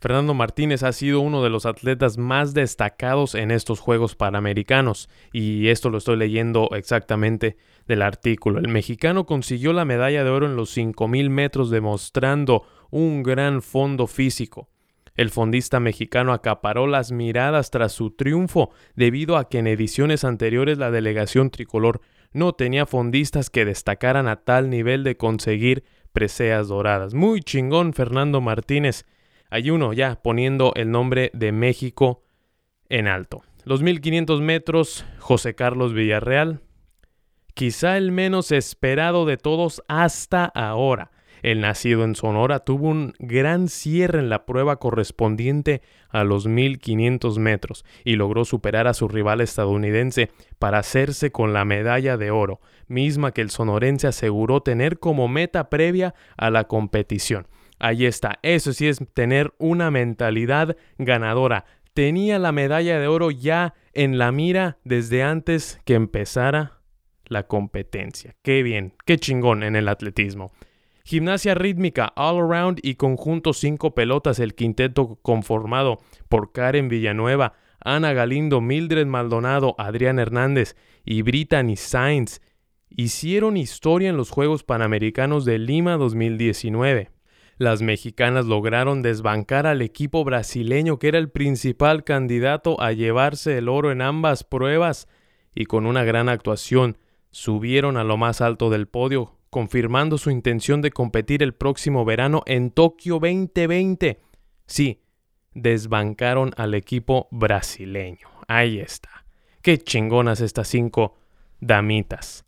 Fernando 0.00 0.32
Martínez 0.32 0.82
ha 0.82 0.92
sido 0.92 1.20
uno 1.20 1.42
de 1.42 1.50
los 1.50 1.66
atletas 1.66 2.16
más 2.16 2.54
destacados 2.54 3.34
en 3.34 3.50
estos 3.50 3.80
Juegos 3.80 4.16
Panamericanos, 4.16 5.10
y 5.30 5.68
esto 5.68 5.90
lo 5.90 5.98
estoy 5.98 6.16
leyendo 6.16 6.70
exactamente 6.72 7.58
del 7.86 8.00
artículo. 8.00 8.60
El 8.60 8.68
mexicano 8.68 9.26
consiguió 9.26 9.74
la 9.74 9.84
medalla 9.84 10.24
de 10.24 10.30
oro 10.30 10.46
en 10.46 10.56
los 10.56 10.74
5.000 10.74 11.28
metros 11.28 11.68
demostrando 11.68 12.64
un 12.88 13.22
gran 13.22 13.60
fondo 13.60 14.06
físico. 14.06 14.70
El 15.16 15.28
fondista 15.28 15.80
mexicano 15.80 16.32
acaparó 16.32 16.86
las 16.86 17.12
miradas 17.12 17.70
tras 17.70 17.92
su 17.92 18.10
triunfo 18.10 18.70
debido 18.94 19.36
a 19.36 19.50
que 19.50 19.58
en 19.58 19.66
ediciones 19.66 20.24
anteriores 20.24 20.78
la 20.78 20.90
delegación 20.90 21.50
tricolor 21.50 22.00
no 22.32 22.54
tenía 22.54 22.86
fondistas 22.86 23.50
que 23.50 23.66
destacaran 23.66 24.28
a 24.28 24.36
tal 24.36 24.70
nivel 24.70 25.04
de 25.04 25.18
conseguir 25.18 25.84
preseas 26.14 26.68
doradas. 26.68 27.12
Muy 27.12 27.42
chingón 27.42 27.92
Fernando 27.92 28.40
Martínez 28.40 29.04
hay 29.50 29.70
uno 29.70 29.92
ya 29.92 30.20
poniendo 30.22 30.72
el 30.76 30.90
nombre 30.90 31.30
de 31.34 31.52
México 31.52 32.22
en 32.88 33.08
alto. 33.08 33.42
Los 33.64 33.82
1500 33.82 34.40
metros, 34.40 35.04
José 35.18 35.54
Carlos 35.54 35.92
Villarreal, 35.92 36.60
quizá 37.54 37.98
el 37.98 38.12
menos 38.12 38.52
esperado 38.52 39.26
de 39.26 39.36
todos 39.36 39.82
hasta 39.88 40.44
ahora. 40.44 41.10
El 41.42 41.60
nacido 41.60 42.04
en 42.04 42.14
Sonora 42.14 42.60
tuvo 42.60 42.88
un 42.88 43.14
gran 43.18 43.68
cierre 43.68 44.18
en 44.18 44.28
la 44.28 44.44
prueba 44.44 44.76
correspondiente 44.76 45.80
a 46.10 46.22
los 46.24 46.46
1500 46.46 47.38
metros 47.38 47.84
y 48.04 48.16
logró 48.16 48.44
superar 48.44 48.86
a 48.86 48.94
su 48.94 49.08
rival 49.08 49.40
estadounidense 49.40 50.30
para 50.58 50.78
hacerse 50.78 51.32
con 51.32 51.52
la 51.52 51.64
medalla 51.64 52.16
de 52.16 52.30
oro, 52.30 52.60
misma 52.88 53.32
que 53.32 53.40
el 53.40 53.50
sonorense 53.50 54.06
aseguró 54.06 54.62
tener 54.62 54.98
como 54.98 55.28
meta 55.28 55.70
previa 55.70 56.14
a 56.36 56.50
la 56.50 56.64
competición. 56.64 57.46
Ahí 57.80 58.04
está. 58.04 58.38
Eso 58.42 58.74
sí 58.74 58.86
es 58.86 59.00
tener 59.14 59.54
una 59.58 59.90
mentalidad 59.90 60.76
ganadora. 60.98 61.64
Tenía 61.94 62.38
la 62.38 62.52
medalla 62.52 63.00
de 63.00 63.08
oro 63.08 63.30
ya 63.30 63.74
en 63.94 64.18
la 64.18 64.30
mira 64.32 64.78
desde 64.84 65.22
antes 65.22 65.80
que 65.86 65.94
empezara 65.94 66.80
la 67.24 67.46
competencia. 67.46 68.36
Qué 68.42 68.62
bien, 68.62 68.92
qué 69.06 69.16
chingón 69.16 69.62
en 69.62 69.76
el 69.76 69.88
atletismo. 69.88 70.52
Gimnasia 71.04 71.54
rítmica, 71.54 72.12
all 72.16 72.38
around 72.38 72.80
y 72.82 72.96
conjunto 72.96 73.54
cinco 73.54 73.94
pelotas, 73.94 74.38
el 74.38 74.54
quinteto 74.54 75.18
conformado 75.22 76.00
por 76.28 76.52
Karen 76.52 76.88
Villanueva, 76.88 77.54
Ana 77.82 78.12
Galindo, 78.12 78.60
Mildred 78.60 79.06
Maldonado, 79.06 79.74
Adrián 79.78 80.18
Hernández 80.18 80.76
y 81.02 81.22
Brittany 81.22 81.76
Sainz 81.76 82.42
hicieron 82.90 83.56
historia 83.56 84.10
en 84.10 84.18
los 84.18 84.30
Juegos 84.30 84.64
Panamericanos 84.64 85.46
de 85.46 85.58
Lima 85.58 85.96
2019 85.96 87.10
las 87.60 87.82
mexicanas 87.82 88.46
lograron 88.46 89.02
desbancar 89.02 89.66
al 89.66 89.82
equipo 89.82 90.24
brasileño 90.24 90.98
que 90.98 91.08
era 91.08 91.18
el 91.18 91.28
principal 91.28 92.04
candidato 92.04 92.80
a 92.80 92.92
llevarse 92.92 93.58
el 93.58 93.68
oro 93.68 93.92
en 93.92 94.00
ambas 94.00 94.44
pruebas 94.44 95.08
y 95.54 95.66
con 95.66 95.84
una 95.84 96.02
gran 96.02 96.30
actuación 96.30 96.96
subieron 97.32 97.98
a 97.98 98.02
lo 98.02 98.16
más 98.16 98.40
alto 98.40 98.70
del 98.70 98.88
podio, 98.88 99.36
confirmando 99.50 100.16
su 100.16 100.30
intención 100.30 100.80
de 100.80 100.90
competir 100.90 101.42
el 101.42 101.52
próximo 101.52 102.06
verano 102.06 102.42
en 102.46 102.70
Tokio 102.70 103.18
2020. 103.18 104.22
Sí, 104.64 105.02
desbancaron 105.52 106.52
al 106.56 106.72
equipo 106.72 107.28
brasileño. 107.30 108.28
Ahí 108.48 108.80
está. 108.80 109.26
Qué 109.60 109.76
chingonas 109.76 110.40
estas 110.40 110.66
cinco 110.66 111.18
damitas. 111.60 112.46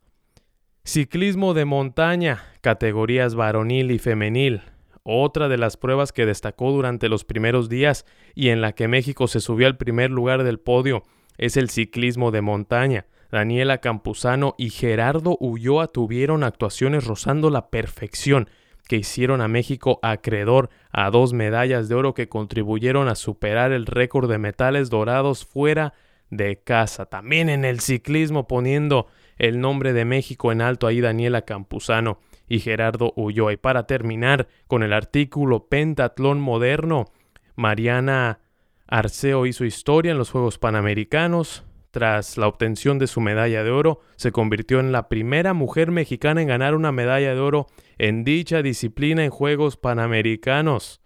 Ciclismo 0.84 1.52
de 1.52 1.66
montaña, 1.66 2.44
categorías 2.62 3.34
varonil 3.34 3.90
y 3.90 3.98
femenil. 3.98 4.71
Otra 5.04 5.48
de 5.48 5.58
las 5.58 5.76
pruebas 5.76 6.12
que 6.12 6.26
destacó 6.26 6.70
durante 6.70 7.08
los 7.08 7.24
primeros 7.24 7.68
días 7.68 8.06
y 8.34 8.50
en 8.50 8.60
la 8.60 8.72
que 8.72 8.86
México 8.86 9.26
se 9.26 9.40
subió 9.40 9.66
al 9.66 9.76
primer 9.76 10.10
lugar 10.10 10.44
del 10.44 10.60
podio 10.60 11.02
es 11.38 11.56
el 11.56 11.70
ciclismo 11.70 12.30
de 12.30 12.40
montaña. 12.40 13.06
Daniela 13.32 13.78
Campuzano 13.78 14.54
y 14.58 14.70
Gerardo 14.70 15.36
Ulloa 15.40 15.88
tuvieron 15.88 16.44
actuaciones 16.44 17.04
rozando 17.04 17.50
la 17.50 17.70
perfección 17.70 18.48
que 18.86 18.96
hicieron 18.96 19.40
a 19.40 19.48
México 19.48 19.98
acreedor 20.02 20.68
a 20.92 21.10
dos 21.10 21.32
medallas 21.32 21.88
de 21.88 21.94
oro 21.94 22.14
que 22.14 22.28
contribuyeron 22.28 23.08
a 23.08 23.14
superar 23.14 23.72
el 23.72 23.86
récord 23.86 24.30
de 24.30 24.38
metales 24.38 24.90
dorados 24.90 25.44
fuera 25.44 25.94
de 26.30 26.60
casa. 26.60 27.06
También 27.06 27.48
en 27.48 27.64
el 27.64 27.80
ciclismo 27.80 28.46
poniendo 28.46 29.06
el 29.38 29.60
nombre 29.60 29.92
de 29.92 30.04
México 30.04 30.52
en 30.52 30.60
alto 30.60 30.86
ahí 30.86 31.00
Daniela 31.00 31.42
Campuzano 31.42 32.18
y 32.48 32.60
Gerardo 32.60 33.12
Ulloa. 33.16 33.52
Y 33.52 33.56
para 33.56 33.86
terminar 33.86 34.48
con 34.66 34.82
el 34.82 34.92
artículo 34.92 35.68
Pentatlón 35.68 36.40
Moderno, 36.40 37.06
Mariana 37.56 38.40
Arceo 38.86 39.46
hizo 39.46 39.64
historia 39.64 40.12
en 40.12 40.18
los 40.18 40.30
Juegos 40.30 40.58
Panamericanos. 40.58 41.64
Tras 41.90 42.38
la 42.38 42.46
obtención 42.46 42.98
de 42.98 43.06
su 43.06 43.20
medalla 43.20 43.62
de 43.62 43.70
oro, 43.70 44.00
se 44.16 44.32
convirtió 44.32 44.80
en 44.80 44.92
la 44.92 45.10
primera 45.10 45.52
mujer 45.52 45.90
mexicana 45.90 46.40
en 46.40 46.48
ganar 46.48 46.74
una 46.74 46.90
medalla 46.90 47.34
de 47.34 47.40
oro 47.40 47.66
en 47.98 48.24
dicha 48.24 48.62
disciplina 48.62 49.24
en 49.24 49.30
Juegos 49.30 49.76
Panamericanos. 49.76 51.02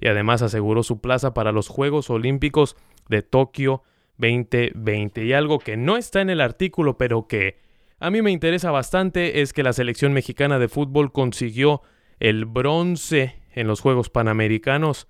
Y 0.00 0.08
además 0.08 0.40
aseguró 0.40 0.82
su 0.82 1.00
plaza 1.02 1.34
para 1.34 1.52
los 1.52 1.68
Juegos 1.68 2.08
Olímpicos 2.08 2.76
de 3.10 3.20
Tokio 3.22 3.82
2020. 4.16 5.24
Y 5.24 5.32
algo 5.34 5.58
que 5.58 5.76
no 5.76 5.96
está 5.96 6.22
en 6.22 6.30
el 6.30 6.40
artículo, 6.40 6.96
pero 6.96 7.26
que 7.26 7.58
a 8.00 8.10
mí 8.10 8.22
me 8.22 8.30
interesa 8.30 8.70
bastante 8.70 9.42
es 9.42 9.52
que 9.52 9.62
la 9.62 9.74
selección 9.74 10.14
mexicana 10.14 10.58
de 10.58 10.68
fútbol 10.68 11.12
consiguió 11.12 11.82
el 12.18 12.46
bronce 12.46 13.36
en 13.52 13.66
los 13.66 13.80
Juegos 13.80 14.08
Panamericanos 14.08 15.06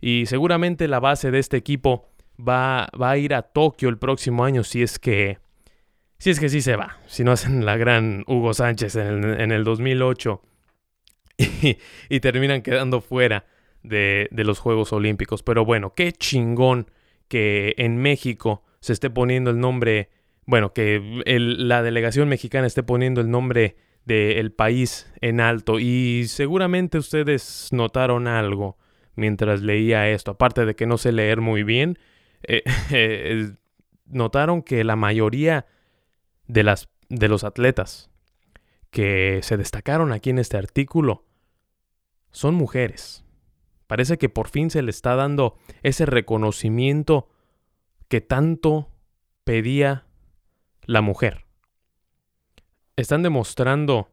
y 0.00 0.26
seguramente 0.26 0.86
la 0.86 1.00
base 1.00 1.32
de 1.32 1.40
este 1.40 1.56
equipo 1.56 2.08
va, 2.38 2.88
va, 3.00 3.10
a 3.10 3.18
ir 3.18 3.34
a 3.34 3.42
Tokio 3.42 3.88
el 3.88 3.98
próximo 3.98 4.44
año 4.44 4.62
si 4.62 4.82
es 4.82 5.00
que 5.00 5.38
si 6.18 6.30
es 6.30 6.38
que 6.38 6.48
sí 6.48 6.62
se 6.62 6.76
va, 6.76 6.98
si 7.06 7.24
no 7.24 7.32
hacen 7.32 7.64
la 7.64 7.76
gran 7.76 8.24
Hugo 8.28 8.54
Sánchez 8.54 8.94
en 8.94 9.24
el, 9.24 9.40
en 9.40 9.52
el 9.52 9.64
2008 9.64 10.40
y, 11.38 11.78
y, 12.08 12.20
terminan 12.20 12.62
quedando 12.62 13.00
fuera 13.00 13.46
de, 13.82 14.28
de 14.32 14.44
los 14.44 14.58
Juegos 14.58 14.92
Olímpicos. 14.92 15.44
Pero 15.44 15.64
bueno, 15.64 15.94
qué 15.94 16.10
chingón 16.10 16.90
que 17.28 17.74
en 17.78 17.96
México 17.96 18.64
se 18.80 18.92
esté 18.92 19.08
poniendo 19.10 19.50
el 19.50 19.60
nombre 19.60 20.10
bueno, 20.48 20.72
que 20.72 21.22
la 21.26 21.82
delegación 21.82 22.26
mexicana 22.26 22.66
esté 22.66 22.82
poniendo 22.82 23.20
el 23.20 23.30
nombre 23.30 23.76
del 24.06 24.50
país 24.50 25.12
en 25.20 25.40
alto. 25.40 25.78
Y 25.78 26.24
seguramente 26.26 26.96
ustedes 26.96 27.68
notaron 27.70 28.26
algo 28.26 28.78
mientras 29.14 29.60
leía 29.60 30.08
esto, 30.08 30.30
aparte 30.30 30.64
de 30.64 30.74
que 30.74 30.86
no 30.86 30.96
sé 30.96 31.12
leer 31.12 31.42
muy 31.42 31.64
bien, 31.64 31.98
eh, 32.44 32.62
eh, 32.90 33.50
notaron 34.06 34.62
que 34.62 34.84
la 34.84 34.96
mayoría 34.96 35.66
de, 36.46 36.62
las, 36.62 36.88
de 37.10 37.28
los 37.28 37.44
atletas 37.44 38.10
que 38.90 39.40
se 39.42 39.58
destacaron 39.58 40.12
aquí 40.12 40.30
en 40.30 40.38
este 40.38 40.56
artículo 40.56 41.26
son 42.30 42.54
mujeres. 42.54 43.22
Parece 43.86 44.16
que 44.16 44.30
por 44.30 44.48
fin 44.48 44.70
se 44.70 44.80
le 44.80 44.92
está 44.92 45.14
dando 45.14 45.58
ese 45.82 46.06
reconocimiento 46.06 47.28
que 48.08 48.22
tanto 48.22 48.88
pedía 49.44 50.07
la 50.88 51.02
mujer. 51.02 51.44
Están 52.96 53.22
demostrando 53.22 54.10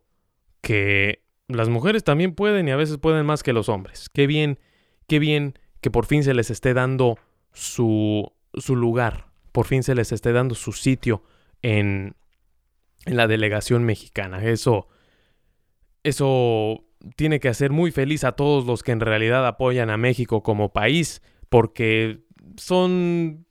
que 0.61 1.23
las 1.47 1.69
mujeres 1.69 2.03
también 2.03 2.35
pueden 2.35 2.67
y 2.67 2.71
a 2.71 2.75
veces 2.75 2.97
pueden 2.97 3.25
más 3.25 3.43
que 3.43 3.53
los 3.53 3.69
hombres. 3.69 4.09
Qué 4.09 4.27
bien, 4.27 4.59
qué 5.07 5.17
bien 5.17 5.57
que 5.79 5.89
por 5.89 6.05
fin 6.05 6.23
se 6.23 6.33
les 6.33 6.51
esté 6.51 6.73
dando 6.73 7.17
su, 7.53 8.29
su 8.53 8.75
lugar, 8.75 9.27
por 9.53 9.65
fin 9.65 9.83
se 9.83 9.95
les 9.95 10.11
esté 10.11 10.33
dando 10.33 10.53
su 10.53 10.73
sitio 10.73 11.23
en, 11.61 12.17
en 13.05 13.15
la 13.15 13.27
delegación 13.27 13.85
mexicana. 13.85 14.43
Eso, 14.43 14.89
eso 16.03 16.83
tiene 17.15 17.39
que 17.39 17.47
hacer 17.47 17.71
muy 17.71 17.91
feliz 17.91 18.25
a 18.25 18.33
todos 18.33 18.65
los 18.65 18.83
que 18.83 18.91
en 18.91 18.99
realidad 18.99 19.47
apoyan 19.47 19.89
a 19.89 19.97
México 19.97 20.43
como 20.43 20.73
país, 20.73 21.21
porque 21.47 22.25
son 22.57 23.45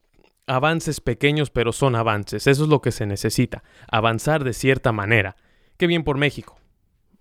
avances 0.47 1.01
pequeños, 1.01 1.51
pero 1.51 1.73
son 1.73 1.95
avances. 1.95 2.47
Eso 2.47 2.65
es 2.65 2.69
lo 2.69 2.81
que 2.81 2.93
se 2.93 3.07
necesita, 3.07 3.63
avanzar 3.91 4.45
de 4.45 4.53
cierta 4.53 4.93
manera. 4.93 5.37
Qué 5.77 5.87
bien 5.87 6.05
por 6.05 6.19
México. 6.19 6.59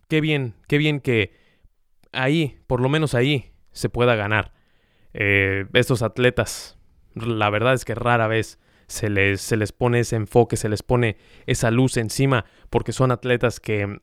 Qué 0.07 0.21
bien, 0.21 0.55
qué 0.67 0.77
bien 0.77 0.99
que 0.99 1.33
ahí, 2.11 2.59
por 2.67 2.81
lo 2.81 2.89
menos 2.89 3.15
ahí, 3.15 3.51
se 3.71 3.89
pueda 3.89 4.15
ganar. 4.15 4.53
Eh, 5.13 5.65
estos 5.73 6.01
atletas, 6.01 6.77
la 7.15 7.49
verdad 7.49 7.73
es 7.73 7.85
que 7.85 7.95
rara 7.95 8.27
vez 8.27 8.59
se 8.87 9.09
les, 9.09 9.41
se 9.41 9.57
les 9.57 9.71
pone 9.71 9.99
ese 9.99 10.15
enfoque, 10.15 10.57
se 10.57 10.69
les 10.69 10.83
pone 10.83 11.17
esa 11.45 11.71
luz 11.71 11.97
encima, 11.97 12.45
porque 12.69 12.91
son 12.91 13.11
atletas 13.11 13.59
que 13.59 13.99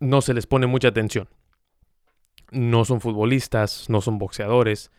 no 0.00 0.20
se 0.20 0.34
les 0.34 0.46
pone 0.46 0.66
mucha 0.66 0.88
atención. 0.88 1.28
No 2.50 2.84
son 2.84 3.00
futbolistas, 3.00 3.88
no 3.90 4.00
son 4.00 4.18
boxeadores. 4.18 4.90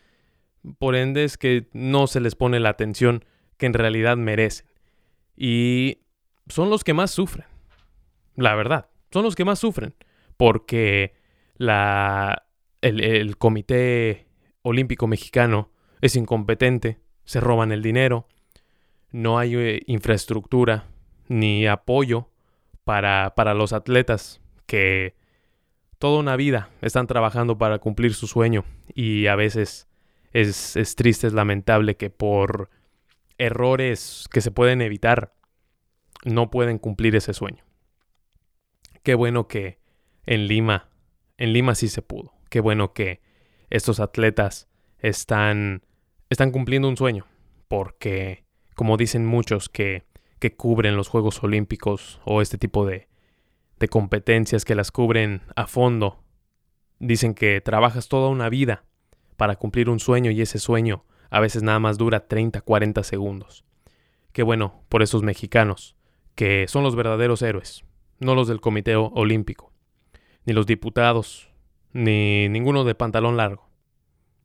Por 0.79 0.95
ende 0.95 1.23
es 1.23 1.37
que 1.37 1.69
no 1.73 2.07
se 2.07 2.19
les 2.19 2.35
pone 2.35 2.59
la 2.59 2.69
atención 2.69 3.23
que 3.57 3.65
en 3.65 3.73
realidad 3.73 4.17
merecen. 4.17 4.67
Y 5.35 5.99
son 6.47 6.69
los 6.69 6.83
que 6.83 6.93
más 6.93 7.11
sufren. 7.11 7.45
La 8.35 8.55
verdad, 8.55 8.89
son 9.11 9.23
los 9.23 9.35
que 9.35 9.45
más 9.45 9.59
sufren. 9.59 9.95
Porque 10.37 11.13
la, 11.57 12.47
el, 12.81 13.37
Comité 13.37 14.27
Olímpico 14.61 15.07
Mexicano 15.07 15.71
es 16.01 16.15
incompetente, 16.15 16.99
se 17.25 17.39
roban 17.39 17.71
el 17.71 17.81
dinero, 17.81 18.27
no 19.11 19.39
hay 19.39 19.55
eh, 19.55 19.81
infraestructura 19.87 20.85
ni 21.27 21.65
apoyo 21.67 22.29
para, 22.83 23.33
para 23.35 23.53
los 23.53 23.73
atletas 23.73 24.41
que 24.65 25.15
toda 25.97 26.19
una 26.19 26.35
vida 26.35 26.69
están 26.81 27.07
trabajando 27.07 27.57
para 27.57 27.79
cumplir 27.79 28.13
su 28.13 28.27
sueño 28.27 28.63
y 28.93 29.27
a 29.27 29.35
veces 29.35 29.87
es, 30.31 30.75
es 30.75 30.95
triste, 30.95 31.27
es 31.27 31.33
lamentable 31.33 31.95
que 31.95 32.09
por 32.09 32.69
errores 33.37 34.27
que 34.31 34.41
se 34.41 34.51
pueden 34.51 34.81
evitar 34.81 35.33
no 36.25 36.49
pueden 36.49 36.79
cumplir 36.79 37.15
ese 37.15 37.33
sueño. 37.33 37.63
Qué 39.03 39.15
bueno 39.15 39.47
que 39.47 39.79
en 40.25 40.47
Lima, 40.47 40.89
en 41.37 41.53
Lima 41.53 41.75
sí 41.75 41.87
se 41.87 42.01
pudo. 42.01 42.33
Qué 42.49 42.59
bueno 42.59 42.93
que 42.93 43.21
estos 43.69 43.99
atletas 43.99 44.67
están, 44.99 45.83
están 46.29 46.51
cumpliendo 46.51 46.87
un 46.89 46.97
sueño, 46.97 47.25
porque 47.67 48.45
como 48.75 48.97
dicen 48.97 49.25
muchos 49.25 49.69
que, 49.69 50.03
que 50.39 50.55
cubren 50.55 50.95
los 50.95 51.07
Juegos 51.07 51.41
Olímpicos 51.43 52.19
o 52.25 52.41
este 52.41 52.57
tipo 52.57 52.85
de, 52.85 53.07
de 53.79 53.87
competencias 53.87 54.65
que 54.65 54.75
las 54.75 54.91
cubren 54.91 55.41
a 55.55 55.67
fondo, 55.67 56.23
dicen 56.99 57.33
que 57.33 57.61
trabajas 57.61 58.07
toda 58.07 58.29
una 58.29 58.49
vida 58.49 58.83
para 59.35 59.55
cumplir 59.55 59.89
un 59.89 59.99
sueño 59.99 60.31
y 60.31 60.41
ese 60.41 60.59
sueño 60.59 61.05
a 61.29 61.39
veces 61.39 61.63
nada 61.63 61.79
más 61.79 61.97
dura 61.97 62.27
30, 62.27 62.61
40 62.61 63.03
segundos. 63.03 63.65
Qué 64.31 64.43
bueno 64.43 64.83
por 64.89 65.01
esos 65.01 65.23
mexicanos, 65.23 65.95
que 66.35 66.67
son 66.67 66.83
los 66.83 66.95
verdaderos 66.95 67.41
héroes, 67.41 67.83
no 68.19 68.35
los 68.35 68.47
del 68.47 68.61
Comité 68.61 68.95
Olímpico, 68.95 69.71
ni 70.45 70.53
los 70.53 70.65
diputados, 70.65 71.49
ni 71.93 72.49
ninguno 72.49 72.83
de 72.83 72.95
pantalón 72.95 73.37
largo. 73.37 73.67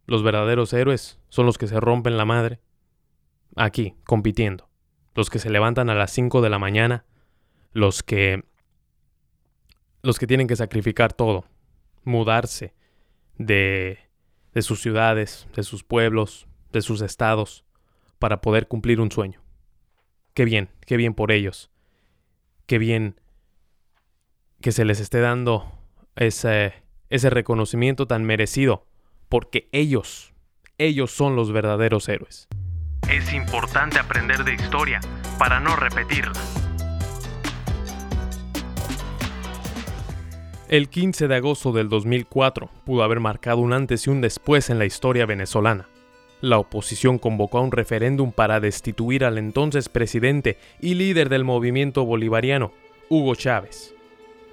Los 0.07 0.23
verdaderos 0.23 0.73
héroes 0.73 1.21
son 1.29 1.47
los 1.47 1.59
que 1.59 1.69
se 1.69 1.81
rompen 1.81 2.17
la 2.17 2.25
madre 2.25 2.61
aquí, 3.57 3.95
compitiendo. 4.05 4.69
Los 5.15 5.29
que 5.29 5.39
se 5.39 5.51
levantan 5.51 5.91
a 5.91 5.95
las 5.95 6.11
5 6.13 6.41
de 6.41 6.51
la 6.51 6.59
mañana, 6.59 7.05
los 7.73 8.03
que 8.03 8.45
los 10.03 10.19
que 10.19 10.27
tienen 10.27 10.49
que 10.49 10.57
sacrificar 10.57 11.13
todo, 11.13 11.45
mudarse 12.03 12.75
de 13.37 13.99
de 14.55 14.63
sus 14.63 14.81
ciudades, 14.81 15.49
de 15.55 15.63
sus 15.63 15.83
pueblos, 15.83 16.47
de 16.73 16.83
sus 16.83 17.03
estados, 17.03 17.65
para 18.19 18.41
poder 18.41 18.69
cumplir 18.69 19.01
un 19.01 19.11
sueño. 19.11 19.43
Qué 20.35 20.45
bien, 20.45 20.71
qué 20.87 20.97
bien 20.97 21.15
por 21.15 21.33
ellos. 21.33 21.71
Qué 22.67 22.79
bien 22.79 23.21
que 24.61 24.73
se 24.73 24.85
les 24.85 25.01
esté 25.01 25.21
dando 25.21 25.71
ese, 26.17 26.73
ese 27.11 27.31
reconocimiento 27.31 28.07
tan 28.07 28.25
merecido, 28.25 28.87
porque 29.29 29.69
ellos, 29.73 30.33
ellos 30.79 31.11
son 31.11 31.37
los 31.37 31.53
verdaderos 31.53 32.09
héroes. 32.09 32.49
Es 33.11 33.33
importante 33.33 33.99
aprender 33.99 34.45
de 34.45 34.55
historia 34.55 35.01
para 35.39 35.61
no 35.61 35.77
repetirla. 35.77 36.41
El 40.69 40.89
15 40.89 41.29
de 41.29 41.35
agosto 41.35 41.73
del 41.73 41.91
2004 41.91 42.71
pudo 42.87 43.03
haber 43.03 43.21
marcado 43.21 43.59
un 43.59 43.75
antes 43.75 44.07
y 44.07 44.11
un 44.11 44.23
después 44.23 44.71
en 44.71 44.79
la 44.79 44.87
historia 44.87 45.27
venezolana. 45.27 45.87
La 46.43 46.59
oposición 46.59 47.19
convocó 47.19 47.59
a 47.59 47.61
un 47.61 47.71
referéndum 47.71 48.33
para 48.33 48.59
destituir 48.59 49.25
al 49.25 49.39
entonces 49.39 49.89
presidente 49.89 50.59
y 50.81 50.95
líder 50.95 51.29
del 51.29 51.45
movimiento 51.45 52.05
bolivariano, 52.05 52.73
Hugo 53.09 53.37
Chávez. 53.37 53.95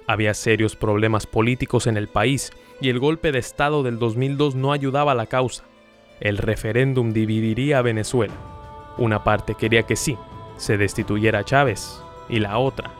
Había 0.06 0.34
serios 0.34 0.76
problemas 0.76 1.26
políticos 1.26 1.88
en 1.88 1.96
el 1.96 2.06
país 2.06 2.52
y 2.80 2.90
el 2.90 3.00
golpe 3.00 3.32
de 3.32 3.40
Estado 3.40 3.82
del 3.82 3.98
2002 3.98 4.54
no 4.54 4.70
ayudaba 4.70 5.12
a 5.12 5.16
la 5.16 5.26
causa. 5.26 5.64
El 6.20 6.38
referéndum 6.38 7.12
dividiría 7.12 7.78
a 7.78 7.82
Venezuela. 7.82 8.34
Una 8.96 9.24
parte 9.24 9.56
quería 9.56 9.82
que 9.82 9.96
sí, 9.96 10.16
se 10.58 10.78
destituyera 10.78 11.40
a 11.40 11.44
Chávez 11.44 12.00
y 12.28 12.38
la 12.38 12.58
otra, 12.58 12.92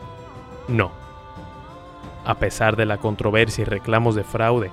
no. 0.66 0.90
A 2.24 2.40
pesar 2.40 2.74
de 2.74 2.86
la 2.86 2.98
controversia 2.98 3.62
y 3.62 3.66
reclamos 3.66 4.16
de 4.16 4.24
fraude, 4.24 4.72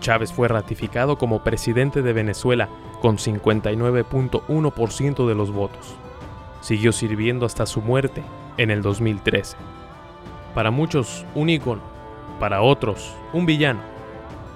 Chávez 0.00 0.34
fue 0.34 0.48
ratificado 0.48 1.16
como 1.16 1.42
presidente 1.42 2.02
de 2.02 2.12
Venezuela 2.12 2.68
con 3.04 3.18
59.1% 3.18 5.28
de 5.28 5.34
los 5.34 5.52
votos. 5.52 5.94
Siguió 6.62 6.90
sirviendo 6.90 7.44
hasta 7.44 7.66
su 7.66 7.82
muerte 7.82 8.22
en 8.56 8.70
el 8.70 8.80
2013. 8.80 9.58
Para 10.54 10.70
muchos, 10.70 11.26
un 11.34 11.50
ícono, 11.50 11.82
para 12.40 12.62
otros, 12.62 13.14
un 13.34 13.44
villano. 13.44 13.80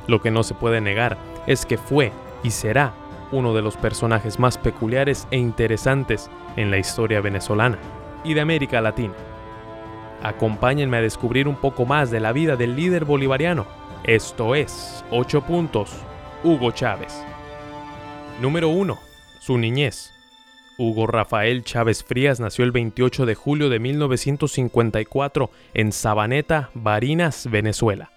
Lo 0.07 0.23
que 0.23 0.31
no 0.31 0.43
se 0.45 0.55
puede 0.55 0.81
negar 0.81 1.19
es 1.47 1.67
que 1.67 1.77
fue 1.77 2.11
y 2.43 2.53
será 2.53 2.95
uno 3.33 3.53
de 3.53 3.61
los 3.61 3.77
personajes 3.77 4.39
más 4.39 4.57
peculiares 4.57 5.29
e 5.31 5.37
interesantes 5.37 6.31
en 6.57 6.71
la 6.71 6.79
historia 6.79 7.21
venezolana 7.21 7.77
y 8.25 8.33
de 8.33 8.41
América 8.41 8.81
Latina. 8.81 9.13
Acompáñenme 10.23 10.97
a 10.97 11.03
descubrir 11.03 11.49
un 11.49 11.57
poco 11.57 11.85
más 11.85 12.11
de 12.11 12.21
la 12.21 12.33
vida 12.33 12.57
del 12.57 12.77
líder 12.77 13.05
bolivariano. 13.05 13.67
Esto 14.05 14.55
es 14.55 15.05
8 15.11 15.43
puntos. 15.43 15.93
Hugo 16.43 16.71
Chávez. 16.71 17.23
Número 18.41 18.69
1. 18.69 18.97
Su 19.41 19.59
niñez. 19.59 20.13
Hugo 20.79 21.09
Rafael 21.09 21.65
Chávez 21.65 22.05
Frías 22.05 22.39
nació 22.39 22.65
el 22.65 22.71
28 22.71 23.27
de 23.27 23.35
julio 23.35 23.69
de 23.69 23.81
1954 23.81 25.51
en 25.75 25.91
Sabaneta, 25.91 26.71
Barinas, 26.73 27.51
Venezuela. 27.51 28.13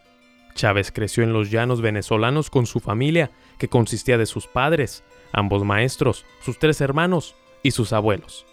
Chávez 0.54 0.92
creció 0.92 1.24
en 1.24 1.34
los 1.34 1.50
llanos 1.50 1.82
venezolanos 1.82 2.52
con 2.52 2.68
su 2.68 2.80
familia, 2.80 3.32
que 3.58 3.68
consistía 3.68 4.20
de 4.20 4.28
sus 4.28 4.46
padres, 4.46 5.04
ambos 5.32 5.64
maestros, 5.64 6.24
sus 6.40 6.60
tres 6.60 6.82
hermanos 6.82 7.34
y 7.64 7.72
sus 7.72 7.92
abuelos. 7.92 8.46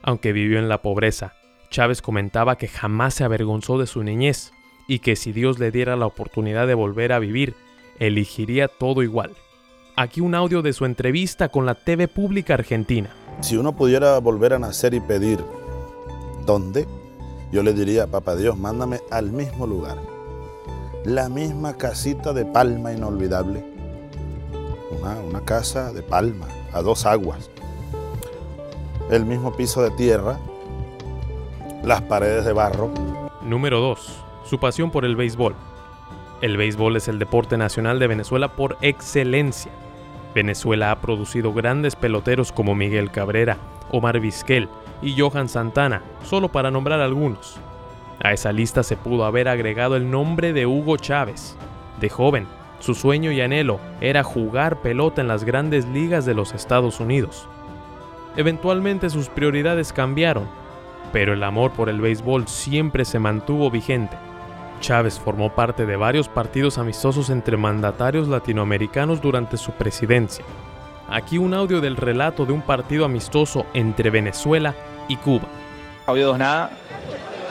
Aunque 0.00 0.32
vivió 0.32 0.58
en 0.58 0.70
la 0.70 0.80
pobreza, 0.80 1.34
Chávez 1.68 2.00
comentaba 2.00 2.56
que 2.56 2.68
jamás 2.68 3.12
se 3.12 3.24
avergonzó 3.24 3.76
de 3.76 3.86
su 3.86 4.02
niñez 4.02 4.54
y 4.88 5.00
que 5.00 5.14
si 5.14 5.32
Dios 5.32 5.58
le 5.58 5.70
diera 5.70 5.96
la 5.96 6.06
oportunidad 6.06 6.66
de 6.66 6.72
volver 6.74 7.12
a 7.12 7.18
vivir, 7.18 7.54
elegiría 7.98 8.66
todo 8.66 9.02
igual. 9.02 9.36
Aquí 10.00 10.22
un 10.22 10.34
audio 10.34 10.62
de 10.62 10.72
su 10.72 10.86
entrevista 10.86 11.50
con 11.50 11.66
la 11.66 11.74
TV 11.74 12.08
Pública 12.08 12.54
Argentina. 12.54 13.10
Si 13.42 13.58
uno 13.58 13.76
pudiera 13.76 14.18
volver 14.18 14.54
a 14.54 14.58
nacer 14.58 14.94
y 14.94 15.00
pedir 15.00 15.44
dónde, 16.46 16.88
yo 17.52 17.62
le 17.62 17.74
diría, 17.74 18.06
papá 18.06 18.34
Dios, 18.34 18.56
mándame 18.56 19.00
al 19.10 19.30
mismo 19.30 19.66
lugar. 19.66 19.98
La 21.04 21.28
misma 21.28 21.76
casita 21.76 22.32
de 22.32 22.46
palma 22.46 22.94
inolvidable. 22.94 23.62
Una, 24.98 25.20
una 25.20 25.44
casa 25.44 25.92
de 25.92 26.00
palma, 26.00 26.48
a 26.72 26.80
dos 26.80 27.04
aguas. 27.04 27.50
El 29.10 29.26
mismo 29.26 29.54
piso 29.54 29.82
de 29.82 29.90
tierra, 29.90 30.38
las 31.84 32.00
paredes 32.00 32.46
de 32.46 32.54
barro. 32.54 32.90
Número 33.42 33.80
2. 33.80 34.24
Su 34.48 34.58
pasión 34.58 34.90
por 34.90 35.04
el 35.04 35.14
béisbol. 35.14 35.54
El 36.40 36.56
béisbol 36.56 36.96
es 36.96 37.06
el 37.08 37.18
deporte 37.18 37.58
nacional 37.58 37.98
de 37.98 38.06
Venezuela 38.06 38.56
por 38.56 38.78
excelencia. 38.80 39.70
Venezuela 40.34 40.90
ha 40.90 41.00
producido 41.00 41.52
grandes 41.52 41.96
peloteros 41.96 42.52
como 42.52 42.74
Miguel 42.74 43.10
Cabrera, 43.10 43.58
Omar 43.90 44.20
Vizquel 44.20 44.68
y 45.02 45.18
Johan 45.18 45.48
Santana, 45.48 46.02
solo 46.24 46.48
para 46.48 46.70
nombrar 46.70 47.00
algunos. 47.00 47.58
A 48.22 48.32
esa 48.32 48.52
lista 48.52 48.82
se 48.82 48.96
pudo 48.96 49.24
haber 49.24 49.48
agregado 49.48 49.96
el 49.96 50.10
nombre 50.10 50.52
de 50.52 50.66
Hugo 50.66 50.96
Chávez. 50.96 51.56
De 52.00 52.08
joven, 52.08 52.46
su 52.78 52.94
sueño 52.94 53.32
y 53.32 53.40
anhelo 53.40 53.80
era 54.00 54.22
jugar 54.22 54.80
pelota 54.82 55.20
en 55.20 55.28
las 55.28 55.44
grandes 55.44 55.86
ligas 55.86 56.26
de 56.26 56.34
los 56.34 56.52
Estados 56.52 57.00
Unidos. 57.00 57.48
Eventualmente 58.36 59.10
sus 59.10 59.28
prioridades 59.28 59.92
cambiaron 59.92 60.60
pero 61.12 61.32
el 61.32 61.42
amor 61.42 61.72
por 61.72 61.88
el 61.88 62.00
béisbol 62.00 62.46
siempre 62.48 63.04
se 63.04 63.18
mantuvo 63.18 63.70
vigente. 63.70 64.16
Chávez 64.80 65.18
formó 65.18 65.54
parte 65.54 65.86
de 65.86 65.96
varios 65.96 66.28
partidos 66.28 66.78
amistosos 66.78 67.30
entre 67.30 67.56
mandatarios 67.56 68.26
latinoamericanos 68.28 69.20
durante 69.20 69.56
su 69.56 69.72
presidencia. 69.72 70.44
Aquí 71.08 71.38
un 71.38 71.54
audio 71.54 71.80
del 71.80 71.96
relato 71.96 72.46
de 72.46 72.52
un 72.52 72.62
partido 72.62 73.04
amistoso 73.04 73.66
entre 73.74 74.10
Venezuela 74.10 74.74
y 75.08 75.16
Cuba. 75.16 75.48
Había 76.06 76.24
dos 76.24 76.38
nada, 76.38 76.70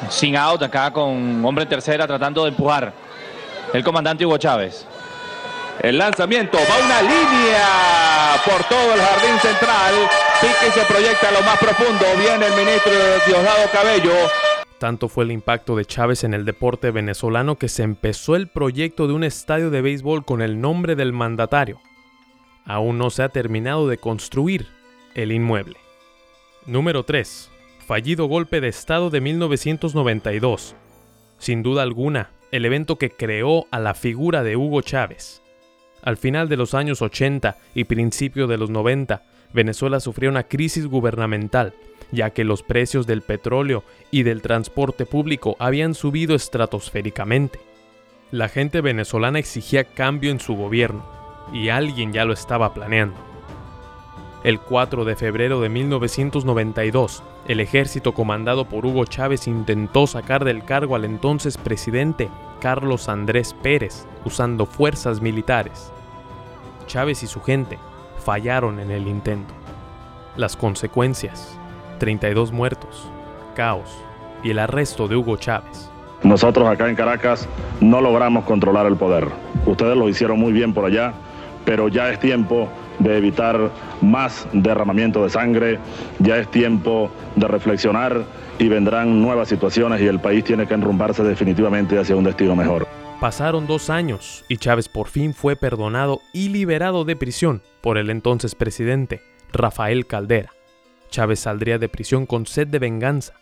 sin 0.10 0.36
out 0.36 0.62
acá 0.64 0.92
con 0.92 1.44
hombre 1.46 1.64
en 1.64 1.70
tercera 1.70 2.08
tratando 2.08 2.44
de 2.44 2.50
empujar. 2.50 2.94
El 3.74 3.84
comandante 3.84 4.26
Hugo 4.26 4.38
Chávez. 4.38 4.86
El 5.82 5.98
lanzamiento 5.98 6.58
va 6.58 6.86
una 6.86 7.02
línea 7.02 8.42
por 8.44 8.64
todo 8.66 8.94
el 8.94 9.00
jardín 9.00 9.40
central. 9.40 9.94
Pique 10.42 10.72
se 10.74 10.86
proyecta 10.86 11.30
a 11.30 11.32
lo 11.32 11.42
más 11.44 11.58
profundo. 11.58 12.06
Viene 12.18 12.48
el 12.48 12.54
ministro 12.54 12.92
Diosdado 13.26 13.70
Cabello. 13.72 14.14
Tanto 14.80 15.10
fue 15.10 15.26
el 15.26 15.32
impacto 15.32 15.76
de 15.76 15.84
Chávez 15.84 16.24
en 16.24 16.34
el 16.34 16.46
deporte 16.46 16.90
venezolano 16.92 17.58
que 17.58 17.68
se 17.68 17.84
empezó 17.84 18.38
el 18.38 18.48
proyecto 18.48 19.08
de 19.08 19.14
un 19.14 19.26
estadio 19.26 19.70
de 19.70 19.82
béisbol 19.82 20.24
con 20.24 20.42
el 20.42 20.62
nombre 20.62 20.96
del 20.96 21.12
mandatario. 21.12 21.82
Aún 22.66 22.98
no 22.98 23.10
se 23.10 23.24
ha 23.24 23.30
terminado 23.30 23.90
de 23.90 23.98
construir 23.98 24.68
el 25.16 25.34
inmueble. 25.34 25.76
Número 26.66 27.04
3. 27.04 27.52
Fallido 27.86 28.28
golpe 28.28 28.62
de 28.62 28.70
Estado 28.70 29.10
de 29.10 29.20
1992. 29.20 30.76
sin 31.40 31.64
duda 31.64 31.84
alguna, 31.84 32.32
el 32.52 32.66
evento 32.66 32.98
que 32.98 33.12
creó 33.12 33.66
a 33.72 33.80
la 33.80 33.94
figura 33.94 34.44
de 34.44 34.58
Hugo 34.58 34.82
Chávez. 34.82 35.42
Al 36.02 36.18
final 36.18 36.50
de 36.50 36.58
los 36.58 36.74
años 36.74 37.02
80 37.02 37.58
y 37.74 37.86
principio 37.86 38.48
de 38.48 38.58
los 38.58 38.70
90, 38.70 39.24
Venezuela 39.54 40.00
sufría 40.00 40.30
una 40.30 40.44
crisis 40.44 40.86
gubernamental, 40.86 41.74
ya 42.12 42.32
que 42.32 42.44
los 42.44 42.64
precios 42.64 43.08
del 43.08 43.22
petróleo 43.22 43.84
y 44.12 44.24
del 44.24 44.42
transporte 44.42 45.06
público 45.06 45.56
habían 45.60 45.94
subido 45.94 46.36
estratosféricamente. 46.36 47.60
La 48.32 48.50
gente 48.50 48.82
venezolana 48.82 49.40
exigía 49.40 49.84
cambio 49.84 50.32
en 50.32 50.40
su 50.40 50.56
gobierno, 50.56 51.06
y 51.52 51.70
alguien 51.70 52.14
ya 52.14 52.26
lo 52.26 52.34
estaba 52.34 52.74
planeando. 52.74 53.18
El 54.44 54.60
4 54.60 55.04
de 55.04 55.16
febrero 55.18 55.60
de 55.60 55.68
1992, 55.68 57.24
el 57.48 57.60
ejército 57.60 58.14
comandado 58.14 58.70
por 58.70 58.86
Hugo 58.86 59.04
Chávez 59.06 59.48
intentó 59.48 60.08
sacar 60.08 60.46
del 60.46 60.64
cargo 60.64 60.96
al 60.96 61.04
entonces 61.04 61.58
presidente 61.58 62.30
Carlos 62.62 63.10
Andrés 63.10 63.54
Pérez 63.62 64.06
usando 64.24 64.66
fuerzas 64.66 65.20
militares. 65.20 65.92
Chávez 66.88 67.22
y 67.24 67.28
su 67.28 67.42
gente 67.42 67.78
fallaron 68.24 68.80
en 68.80 68.92
el 68.92 69.08
intento. 69.08 69.54
Las 70.38 70.56
consecuencias, 70.56 71.59
32 72.00 72.52
muertos, 72.52 73.12
caos 73.56 73.90
y 74.44 74.52
el 74.52 74.60
arresto 74.60 75.08
de 75.08 75.16
Hugo 75.16 75.38
Chávez. 75.38 75.92
Nosotros 76.24 76.68
acá 76.68 76.90
en 76.90 76.96
Caracas 76.96 77.48
no 77.80 78.02
logramos 78.02 78.44
controlar 78.46 78.86
el 78.86 78.96
poder. 78.96 79.28
Ustedes 79.66 79.96
lo 79.96 80.10
hicieron 80.10 80.40
muy 80.40 80.52
bien 80.52 80.74
por 80.74 80.86
allá, 80.86 81.14
pero 81.66 81.88
ya 81.88 82.10
es 82.10 82.20
tiempo 82.20 82.68
de 83.00 83.18
evitar 83.18 83.72
más 84.02 84.48
derramamiento 84.52 85.24
de 85.24 85.30
sangre, 85.30 85.80
ya 86.20 86.38
es 86.38 86.50
tiempo 86.52 87.10
de 87.36 87.48
reflexionar 87.48 88.24
y 88.58 88.68
vendrán 88.68 89.22
nuevas 89.22 89.48
situaciones 89.48 90.02
y 90.02 90.08
el 90.08 90.20
país 90.20 90.44
tiene 90.44 90.68
que 90.68 90.74
enrumbarse 90.74 91.24
definitivamente 91.24 91.98
hacia 91.98 92.16
un 92.16 92.26
destino 92.26 92.56
mejor. 92.56 92.88
Pasaron 93.22 93.68
dos 93.68 93.90
años 93.90 94.46
y 94.48 94.58
Chávez 94.58 94.88
por 94.90 95.08
fin 95.08 95.34
fue 95.34 95.56
perdonado 95.56 96.22
y 96.34 96.50
liberado 96.50 97.06
de 97.06 97.16
prisión 97.16 97.62
por 97.82 97.98
el 97.98 98.10
entonces 98.10 98.56
presidente, 98.56 99.22
Rafael 99.52 100.06
Caldera. 100.08 100.52
Chávez 101.10 101.42
saldría 101.42 101.78
de 101.78 101.90
prisión 101.90 102.26
con 102.26 102.46
sed 102.46 102.68
de 102.68 102.80
venganza 102.80 103.34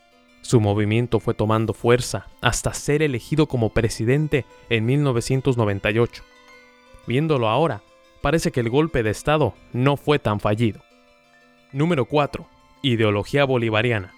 su 0.47 0.61
movimiento 0.61 1.19
fue 1.19 1.33
tomando 1.33 1.73
fuerza 1.73 2.27
hasta 2.41 2.73
ser 2.73 3.01
elegido 3.01 3.47
como 3.47 3.73
presidente 3.73 4.45
en 4.69 4.85
1998. 4.85 6.23
Viéndolo 7.05 7.49
ahora, 7.49 7.81
parece 8.21 8.53
que 8.53 8.61
el 8.61 8.69
golpe 8.69 9.03
de 9.03 9.09
Estado 9.09 9.53
no 9.73 9.97
fue 9.97 10.19
tan 10.19 10.39
fallido. 10.39 10.79
Número 11.73 12.05
4. 12.05 12.47
Ideología 12.81 13.43
bolivariana. 13.43 14.13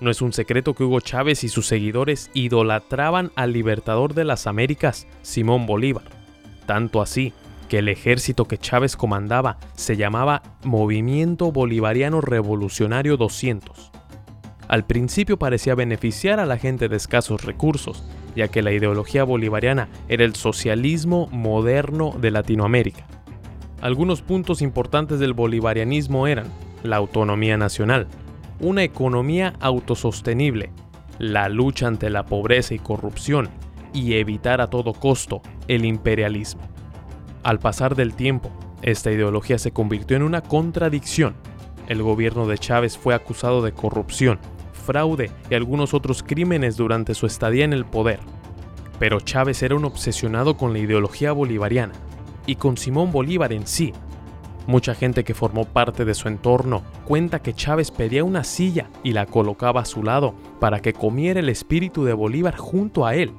No 0.00 0.10
es 0.10 0.20
un 0.20 0.32
secreto 0.32 0.74
que 0.74 0.82
Hugo 0.82 0.98
Chávez 0.98 1.44
y 1.44 1.48
sus 1.48 1.68
seguidores 1.68 2.28
idolatraban 2.34 3.30
al 3.36 3.52
libertador 3.52 4.14
de 4.14 4.24
las 4.24 4.48
Américas, 4.48 5.06
Simón 5.22 5.66
Bolívar. 5.66 6.10
Tanto 6.66 7.00
así 7.00 7.32
que 7.68 7.78
el 7.78 7.88
ejército 7.88 8.46
que 8.46 8.58
Chávez 8.58 8.96
comandaba 8.96 9.58
se 9.74 9.96
llamaba 9.96 10.42
Movimiento 10.64 11.52
Bolivariano 11.52 12.20
Revolucionario 12.20 13.16
200 13.16 13.92
al 14.68 14.84
principio 14.84 15.38
parecía 15.38 15.74
beneficiar 15.74 16.40
a 16.40 16.46
la 16.46 16.58
gente 16.58 16.88
de 16.88 16.96
escasos 16.96 17.44
recursos, 17.44 18.04
ya 18.34 18.48
que 18.48 18.62
la 18.62 18.72
ideología 18.72 19.22
bolivariana 19.22 19.88
era 20.08 20.24
el 20.24 20.34
socialismo 20.34 21.28
moderno 21.30 22.14
de 22.20 22.32
Latinoamérica. 22.32 23.06
Algunos 23.80 24.22
puntos 24.22 24.62
importantes 24.62 25.20
del 25.20 25.34
bolivarianismo 25.34 26.26
eran 26.26 26.48
la 26.82 26.96
autonomía 26.96 27.56
nacional, 27.56 28.08
una 28.58 28.82
economía 28.82 29.54
autosostenible, 29.60 30.70
la 31.18 31.48
lucha 31.48 31.86
ante 31.86 32.10
la 32.10 32.26
pobreza 32.26 32.74
y 32.74 32.78
corrupción 32.78 33.48
y 33.92 34.14
evitar 34.14 34.60
a 34.60 34.68
todo 34.68 34.94
costo 34.94 35.42
el 35.68 35.84
imperialismo. 35.84 36.62
Al 37.46 37.60
pasar 37.60 37.94
del 37.94 38.14
tiempo, 38.14 38.50
esta 38.82 39.12
ideología 39.12 39.56
se 39.58 39.70
convirtió 39.70 40.16
en 40.16 40.24
una 40.24 40.40
contradicción. 40.40 41.36
El 41.86 42.02
gobierno 42.02 42.48
de 42.48 42.58
Chávez 42.58 42.98
fue 42.98 43.14
acusado 43.14 43.62
de 43.62 43.70
corrupción 43.70 44.40
fraude 44.72 45.30
y 45.48 45.54
algunos 45.54 45.94
otros 45.94 46.24
crímenes 46.24 46.76
durante 46.76 47.14
su 47.14 47.24
estadía 47.24 47.64
en 47.64 47.72
el 47.72 47.84
poder. 47.84 48.18
Pero 48.98 49.20
Chávez 49.20 49.62
era 49.62 49.76
un 49.76 49.84
obsesionado 49.84 50.56
con 50.56 50.72
la 50.72 50.80
ideología 50.80 51.30
bolivariana 51.30 51.92
y 52.46 52.56
con 52.56 52.76
Simón 52.76 53.12
Bolívar 53.12 53.52
en 53.52 53.68
sí. 53.68 53.92
Mucha 54.66 54.96
gente 54.96 55.22
que 55.22 55.32
formó 55.32 55.66
parte 55.66 56.04
de 56.04 56.14
su 56.14 56.26
entorno 56.26 56.82
cuenta 57.04 57.42
que 57.42 57.54
Chávez 57.54 57.92
pedía 57.92 58.24
una 58.24 58.42
silla 58.42 58.90
y 59.04 59.12
la 59.12 59.24
colocaba 59.26 59.82
a 59.82 59.84
su 59.84 60.02
lado 60.02 60.34
para 60.58 60.82
que 60.82 60.94
comiera 60.94 61.38
el 61.38 61.48
espíritu 61.48 62.02
de 62.02 62.12
Bolívar 62.12 62.56
junto 62.56 63.06
a 63.06 63.14
él. 63.14 63.30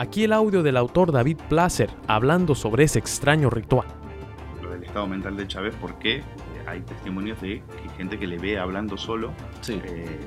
Aquí 0.00 0.24
el 0.24 0.32
audio 0.32 0.62
del 0.62 0.78
autor 0.78 1.12
David 1.12 1.36
Placer 1.50 1.90
hablando 2.06 2.54
sobre 2.54 2.84
ese 2.84 2.98
extraño 2.98 3.50
ritual. 3.50 3.86
Lo 4.62 4.70
del 4.70 4.84
estado 4.84 5.06
mental 5.06 5.36
de 5.36 5.46
Chávez, 5.46 5.74
porque 5.78 6.22
hay 6.66 6.80
testimonios 6.80 7.38
de 7.42 7.62
gente 7.98 8.18
que 8.18 8.26
le 8.26 8.38
ve 8.38 8.58
hablando 8.58 8.96
solo 8.96 9.30
sí. 9.60 9.78
Eh, 9.84 10.18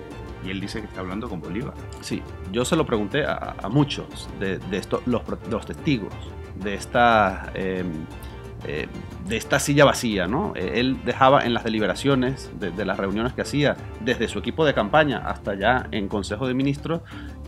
y 0.45 0.51
él 0.51 0.62
dice 0.62 0.79
que 0.79 0.86
está 0.86 0.99
hablando 0.99 1.27
con 1.27 1.41
Bolívar. 1.41 1.73
Sí, 2.01 2.21
yo 2.51 2.65
se 2.65 2.75
lo 2.75 2.86
pregunté 2.86 3.25
a, 3.25 3.67
muchos 3.71 4.29
de, 4.39 4.59
estos, 4.73 5.01
los, 5.07 5.23
los, 5.49 5.65
testigos 5.65 6.13
de 6.63 6.75
esta, 6.75 7.51
em, 7.55 8.05
eh, 8.67 8.88
de 9.27 9.38
esta 9.38 9.57
silla 9.57 9.86
vacía, 9.86 10.27
¿no? 10.27 10.53
Eh, 10.55 10.73
él 10.75 10.99
dejaba 11.03 11.45
en 11.45 11.53
las 11.55 11.63
deliberaciones 11.63 12.51
de, 12.59 12.86
las 12.86 12.99
reuniones 12.99 13.33
que 13.33 13.41
hacía, 13.41 13.75
desde 14.01 14.27
su 14.27 14.38
equipo 14.38 14.65
de 14.65 14.75
campaña 14.75 15.23
hasta 15.25 15.55
ya 15.55 15.88
en 15.89 16.07
Consejo 16.07 16.47
de 16.47 16.53
Ministros, 16.53 17.01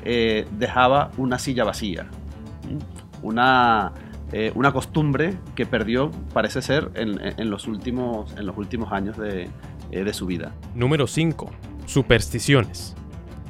eh, 0.06 0.48
dejaba 0.52 1.12
una 1.18 1.40
silla 1.40 1.64
vacía. 1.64 2.08
Una, 3.22 3.94
una 4.54 4.72
costumbre 4.72 5.38
que 5.56 5.66
perdió, 5.66 6.12
parece 6.34 6.62
ser, 6.62 6.92
en, 6.96 7.20
en, 7.22 7.50
los, 7.50 7.68
últimos, 7.68 8.36
en 8.38 8.46
los 8.46 8.58
últimos 8.58 8.92
años 8.92 9.18
de, 9.18 9.50
de 9.90 10.14
su 10.14 10.26
vida. 10.26 10.52
Número 10.76 11.08
5 11.08 11.50
Supersticiones. 11.86 12.96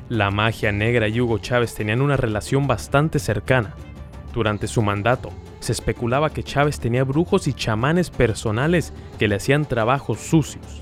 La 0.10 0.30
magia 0.30 0.72
negra 0.72 1.08
y 1.08 1.20
Hugo 1.20 1.40
Chávez 1.40 1.74
tenían 1.74 2.02
una 2.02 2.18
relación 2.18 2.68
bastante 2.68 3.18
cercana. 3.18 3.74
Durante 4.34 4.68
su 4.68 4.82
mandato, 4.82 5.32
se 5.62 5.72
especulaba 5.72 6.30
que 6.30 6.44
Chávez 6.44 6.80
tenía 6.80 7.04
brujos 7.06 7.48
y 7.48 7.54
chamanes 7.54 8.10
personales 8.10 8.94
que 9.18 9.28
le 9.28 9.36
hacían 9.36 9.66
trabajos 9.66 10.20
sucios. 10.20 10.82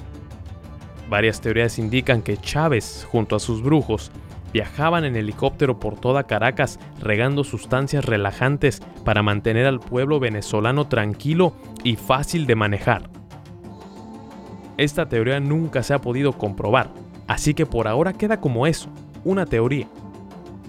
Varias 1.10 1.40
teorías 1.40 1.78
indican 1.78 2.24
que 2.24 2.38
Chávez, 2.38 3.08
junto 3.10 3.36
a 3.36 3.40
sus 3.40 3.62
brujos, 3.62 4.12
viajaban 4.54 5.04
en 5.04 5.16
helicóptero 5.16 5.80
por 5.80 6.00
toda 6.00 6.24
Caracas 6.24 6.80
regando 7.00 7.44
sustancias 7.44 8.06
relajantes 8.06 8.82
para 9.04 9.24
mantener 9.24 9.66
al 9.66 9.80
pueblo 9.80 10.20
venezolano 10.20 10.88
tranquilo 10.88 11.54
y 11.84 11.96
fácil 11.96 12.46
de 12.46 12.56
manejar. 12.56 13.10
Esta 14.78 15.10
teoría 15.10 15.40
nunca 15.40 15.84
se 15.84 15.94
ha 15.94 16.02
podido 16.02 16.34
comprobar, 16.34 16.90
Así 17.28 17.54
que 17.54 17.66
por 17.66 17.88
ahora 17.88 18.14
queda 18.14 18.40
como 18.40 18.68
eso, 18.68 18.90
una 19.24 19.46
teoría. 19.46 19.88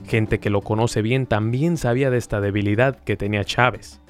Gente 0.07 0.39
que 0.39 0.51
lo 0.51 0.61
conoce 0.61 1.03
bien 1.03 1.27
también 1.27 1.77
sabía 1.77 2.11
de 2.11 2.19
esta 2.19 2.41
debilidad 2.41 2.97
que 2.97 3.17
tenía 3.17 3.45
Chávez. 3.45 4.01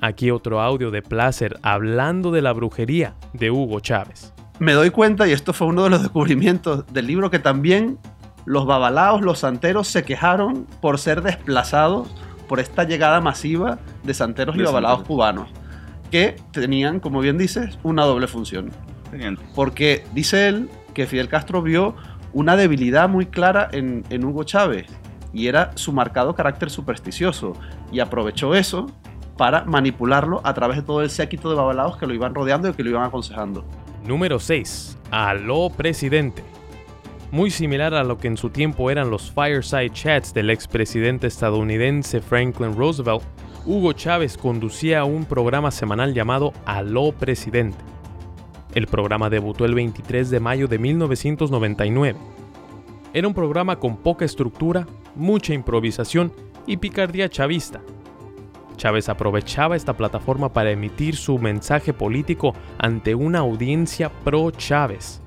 Aquí 0.00 0.30
otro 0.30 0.60
audio 0.60 0.90
de 0.90 1.02
Placer 1.02 1.58
hablando 1.62 2.30
de 2.30 2.42
la 2.42 2.52
brujería 2.52 3.16
de 3.32 3.50
Hugo 3.50 3.80
Chávez. 3.80 4.32
Me 4.58 4.72
doy 4.72 4.90
cuenta, 4.90 5.26
y 5.26 5.32
esto 5.32 5.52
fue 5.52 5.66
uno 5.66 5.84
de 5.84 5.90
los 5.90 6.02
descubrimientos 6.02 6.84
del 6.92 7.06
libro, 7.06 7.30
que 7.30 7.40
también 7.40 7.98
los 8.46 8.66
babalaos, 8.66 9.22
los 9.22 9.40
santeros 9.40 9.88
se 9.88 10.04
quejaron 10.04 10.66
por 10.80 10.98
ser 10.98 11.22
desplazados 11.22 12.14
por 12.48 12.60
esta 12.60 12.84
llegada 12.84 13.20
masiva 13.20 13.78
de 14.02 14.14
santeros 14.14 14.56
y 14.56 14.62
babalaos 14.62 15.02
cubanos, 15.04 15.48
que 16.10 16.36
tenían, 16.52 17.00
como 17.00 17.20
bien 17.20 17.38
dices, 17.38 17.78
una 17.82 18.04
doble 18.04 18.26
función. 18.26 18.70
Porque 19.54 20.04
dice 20.12 20.48
él 20.48 20.68
que 20.92 21.06
Fidel 21.06 21.28
Castro 21.28 21.62
vio 21.62 21.94
una 22.32 22.56
debilidad 22.56 23.08
muy 23.08 23.26
clara 23.26 23.68
en, 23.72 24.24
Hugo 24.24 24.44
Chávez 24.44 24.86
y 25.32 25.46
era 25.46 25.72
su 25.76 25.92
marcado 25.92 26.34
carácter 26.34 26.70
supersticioso 26.70 27.54
y 27.92 28.00
aprovechó 28.00 28.54
eso 28.54 28.90
para 29.36 29.64
manipularlo 29.64 30.40
a 30.44 30.54
través 30.54 30.76
de 30.76 30.82
todo 30.82 31.02
el 31.02 31.10
séquito 31.10 31.48
de 31.50 31.56
babalaos 31.56 31.96
que 31.96 32.06
lo 32.06 32.14
iban 32.14 32.34
rodeando 32.34 32.68
y 32.68 32.72
que 32.72 32.84
lo 32.84 32.90
iban 32.90 33.04
aconsejando. 33.04 33.64
Número 34.04 34.38
6. 34.38 34.98
Aló 35.10 35.70
presidente. 35.70 36.53
Muy 37.34 37.50
similar 37.50 37.94
a 37.94 38.04
lo 38.04 38.16
que 38.16 38.28
en 38.28 38.36
su 38.36 38.50
tiempo 38.50 38.90
eran 38.90 39.10
los 39.10 39.30
fireside 39.32 39.90
chats 39.90 40.32
del 40.32 40.50
expresidente 40.50 41.26
estadounidense 41.26 42.20
Franklin 42.20 42.76
Roosevelt, 42.76 43.22
Hugo 43.66 43.92
Chávez 43.92 44.38
conducía 44.38 45.04
un 45.04 45.24
programa 45.24 45.70
semanal 45.70 46.14
llamado 46.14 46.52
Aló 46.64 47.12
presidente 47.12 47.76
el 48.74 48.86
programa 48.88 49.30
debutó 49.30 49.64
el 49.64 49.74
23 49.74 50.30
de 50.30 50.40
mayo 50.40 50.66
de 50.66 50.78
1999. 50.78 52.18
Era 53.12 53.28
un 53.28 53.34
programa 53.34 53.78
con 53.78 53.96
poca 53.96 54.24
estructura, 54.24 54.86
mucha 55.14 55.54
improvisación 55.54 56.32
y 56.66 56.78
picardía 56.78 57.28
chavista. 57.28 57.80
Chávez 58.76 59.08
aprovechaba 59.08 59.76
esta 59.76 59.96
plataforma 59.96 60.52
para 60.52 60.72
emitir 60.72 61.14
su 61.14 61.38
mensaje 61.38 61.92
político 61.92 62.54
ante 62.78 63.14
una 63.14 63.38
audiencia 63.38 64.10
pro 64.24 64.50
Chávez. 64.50 65.23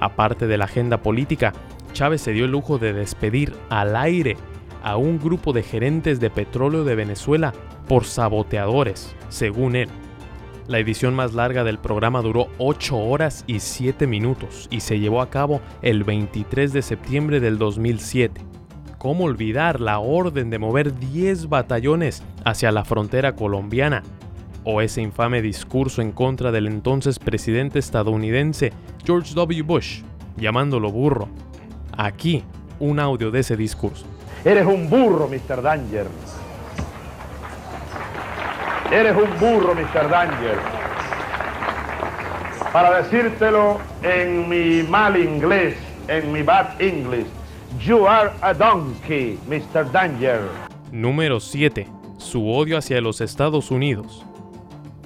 Aparte 0.00 0.46
de 0.46 0.56
la 0.56 0.64
agenda 0.64 1.02
política, 1.02 1.52
Chávez 1.92 2.22
se 2.22 2.32
dio 2.32 2.46
el 2.46 2.52
lujo 2.52 2.78
de 2.78 2.94
despedir 2.94 3.52
al 3.68 3.94
aire 3.96 4.38
a 4.82 4.96
un 4.96 5.18
grupo 5.18 5.52
de 5.52 5.62
gerentes 5.62 6.20
de 6.20 6.30
petróleo 6.30 6.84
de 6.84 6.94
Venezuela 6.94 7.52
por 7.86 8.06
saboteadores, 8.06 9.14
según 9.28 9.76
él. 9.76 9.90
La 10.66 10.78
edición 10.78 11.14
más 11.14 11.34
larga 11.34 11.64
del 11.64 11.78
programa 11.78 12.22
duró 12.22 12.48
8 12.56 12.96
horas 12.96 13.44
y 13.46 13.60
7 13.60 14.06
minutos 14.06 14.68
y 14.70 14.80
se 14.80 14.98
llevó 14.98 15.20
a 15.20 15.28
cabo 15.28 15.60
el 15.82 16.02
23 16.02 16.72
de 16.72 16.80
septiembre 16.80 17.38
del 17.38 17.58
2007. 17.58 18.40
¿Cómo 18.96 19.24
olvidar 19.24 19.80
la 19.80 19.98
orden 19.98 20.48
de 20.48 20.58
mover 20.58 20.98
10 20.98 21.50
batallones 21.50 22.22
hacia 22.44 22.72
la 22.72 22.84
frontera 22.84 23.34
colombiana? 23.34 24.02
O 24.64 24.80
ese 24.80 25.00
infame 25.00 25.40
discurso 25.40 26.02
en 26.02 26.12
contra 26.12 26.52
del 26.52 26.66
entonces 26.66 27.18
presidente 27.18 27.78
estadounidense 27.78 28.72
George 29.04 29.34
W. 29.34 29.62
Bush, 29.62 30.02
llamándolo 30.36 30.90
burro. 30.90 31.28
Aquí, 31.96 32.44
un 32.78 33.00
audio 33.00 33.30
de 33.30 33.40
ese 33.40 33.56
discurso. 33.56 34.04
Eres 34.44 34.66
un 34.66 34.88
burro, 34.88 35.28
Mr. 35.28 35.62
Danger. 35.62 36.06
Eres 38.92 39.16
un 39.16 39.38
burro, 39.38 39.74
Mr. 39.74 40.08
Danger. 40.08 40.58
Para 42.72 43.02
decírtelo 43.02 43.78
en 44.02 44.48
mi 44.48 44.82
mal 44.82 45.16
inglés, 45.16 45.76
en 46.08 46.32
mi 46.32 46.42
bad 46.42 46.80
English, 46.80 47.26
you 47.80 48.06
are 48.06 48.30
a 48.42 48.52
donkey, 48.52 49.38
Mr. 49.48 49.90
Danger. 49.90 50.40
Número 50.92 51.40
7. 51.40 51.86
Su 52.18 52.48
odio 52.48 52.76
hacia 52.78 53.00
los 53.00 53.20
Estados 53.20 53.70
Unidos. 53.70 54.24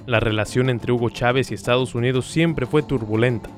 La 0.06 0.20
relación 0.20 0.68
entre 0.68 0.92
Hugo 0.92 1.08
Chávez 1.08 1.50
y 1.50 1.54
Estados 1.54 1.94
Unidos 1.94 2.26
siempre 2.26 2.66
fue 2.66 2.82
turbulenta. 2.82 3.48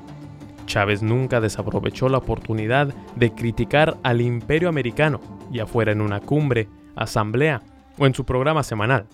Chávez 0.65 1.01
nunca 1.01 1.41
desaprovechó 1.41 2.07
la 2.07 2.19
oportunidad 2.19 2.93
de 3.15 3.33
criticar 3.33 3.97
al 4.03 4.21
imperio 4.21 4.69
americano, 4.69 5.19
ya 5.51 5.65
fuera 5.65 5.91
en 5.91 5.99
una 5.99 6.21
cumbre, 6.21 6.69
asamblea 6.95 7.63
o 7.97 8.05
en 8.05 8.13
su 8.13 8.25
programa 8.25 8.63
semanal. 8.63 9.07